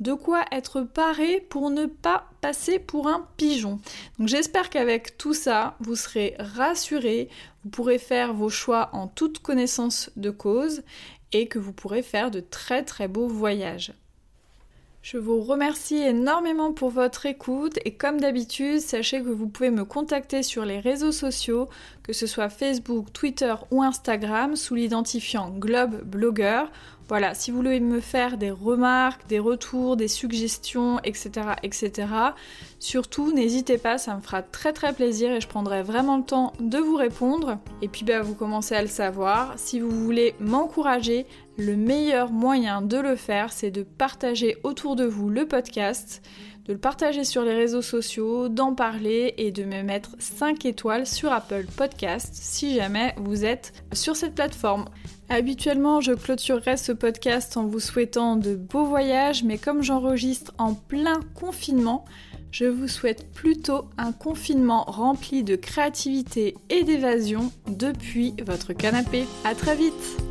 de 0.00 0.14
quoi 0.14 0.44
être 0.50 0.80
paré 0.80 1.46
pour 1.50 1.70
ne 1.70 1.86
pas 1.86 2.26
passer 2.40 2.78
pour 2.78 3.06
un 3.06 3.28
pigeon. 3.36 3.78
Donc 4.18 4.28
j'espère 4.28 4.70
qu'avec 4.70 5.18
tout 5.18 5.34
ça, 5.34 5.76
vous 5.78 5.94
serez 5.94 6.34
rassurés, 6.38 7.28
vous 7.62 7.70
pourrez 7.70 7.98
faire 7.98 8.32
vos 8.32 8.48
choix 8.48 8.88
en 8.94 9.06
toute 9.06 9.40
connaissance 9.40 10.10
de 10.16 10.30
cause 10.30 10.82
et 11.32 11.46
que 11.46 11.58
vous 11.58 11.72
pourrez 11.72 12.02
faire 12.02 12.30
de 12.30 12.40
très 12.40 12.82
très 12.82 13.08
beaux 13.08 13.28
voyages. 13.28 13.92
Je 15.02 15.16
vous 15.16 15.40
remercie 15.40 15.96
énormément 15.96 16.72
pour 16.72 16.90
votre 16.90 17.24
écoute 17.24 17.78
et 17.86 17.94
comme 17.94 18.20
d'habitude, 18.20 18.80
sachez 18.80 19.22
que 19.22 19.30
vous 19.30 19.48
pouvez 19.48 19.70
me 19.70 19.86
contacter 19.86 20.42
sur 20.42 20.66
les 20.66 20.78
réseaux 20.78 21.10
sociaux, 21.10 21.70
que 22.02 22.12
ce 22.12 22.26
soit 22.26 22.50
Facebook, 22.50 23.10
Twitter 23.14 23.54
ou 23.70 23.82
Instagram, 23.82 24.56
sous 24.56 24.74
l'identifiant 24.74 25.48
Globe 25.48 26.02
Blogger. 26.04 26.64
Voilà, 27.08 27.34
si 27.34 27.50
vous 27.50 27.56
voulez 27.56 27.80
me 27.80 27.98
faire 27.98 28.36
des 28.36 28.50
remarques, 28.50 29.26
des 29.26 29.38
retours, 29.38 29.96
des 29.96 30.06
suggestions, 30.06 31.00
etc., 31.02 31.30
etc., 31.62 32.06
surtout 32.78 33.32
n'hésitez 33.32 33.78
pas, 33.78 33.96
ça 33.96 34.14
me 34.14 34.20
fera 34.20 34.42
très 34.42 34.72
très 34.74 34.92
plaisir 34.92 35.32
et 35.32 35.40
je 35.40 35.48
prendrai 35.48 35.82
vraiment 35.82 36.18
le 36.18 36.24
temps 36.24 36.52
de 36.60 36.78
vous 36.78 36.94
répondre. 36.94 37.58
Et 37.80 37.88
puis 37.88 38.04
bah, 38.04 38.20
vous 38.20 38.34
commencez 38.34 38.74
à 38.74 38.82
le 38.82 38.86
savoir, 38.86 39.54
si 39.56 39.80
vous 39.80 39.90
voulez 39.90 40.34
m'encourager, 40.40 41.26
le 41.60 41.76
meilleur 41.76 42.32
moyen 42.32 42.82
de 42.82 42.96
le 42.96 43.16
faire, 43.16 43.52
c'est 43.52 43.70
de 43.70 43.82
partager 43.82 44.56
autour 44.64 44.96
de 44.96 45.04
vous 45.04 45.28
le 45.28 45.46
podcast, 45.46 46.22
de 46.64 46.72
le 46.72 46.78
partager 46.78 47.24
sur 47.24 47.42
les 47.42 47.54
réseaux 47.54 47.82
sociaux, 47.82 48.48
d'en 48.48 48.74
parler 48.74 49.34
et 49.36 49.52
de 49.52 49.64
me 49.64 49.82
mettre 49.82 50.16
5 50.18 50.64
étoiles 50.64 51.06
sur 51.06 51.32
Apple 51.32 51.66
Podcast 51.76 52.30
si 52.32 52.74
jamais 52.74 53.14
vous 53.18 53.44
êtes 53.44 53.72
sur 53.92 54.16
cette 54.16 54.34
plateforme. 54.34 54.86
Habituellement, 55.28 56.00
je 56.00 56.12
clôturerai 56.12 56.76
ce 56.76 56.92
podcast 56.92 57.56
en 57.56 57.66
vous 57.66 57.78
souhaitant 57.78 58.36
de 58.36 58.54
beaux 58.54 58.84
voyages, 58.84 59.44
mais 59.44 59.58
comme 59.58 59.82
j'enregistre 59.82 60.52
en 60.58 60.74
plein 60.74 61.20
confinement, 61.34 62.04
je 62.50 62.64
vous 62.64 62.88
souhaite 62.88 63.30
plutôt 63.32 63.84
un 63.96 64.12
confinement 64.12 64.84
rempli 64.88 65.44
de 65.44 65.56
créativité 65.56 66.56
et 66.68 66.82
d'évasion 66.82 67.52
depuis 67.68 68.34
votre 68.44 68.72
canapé. 68.72 69.24
À 69.44 69.54
très 69.54 69.76
vite 69.76 70.29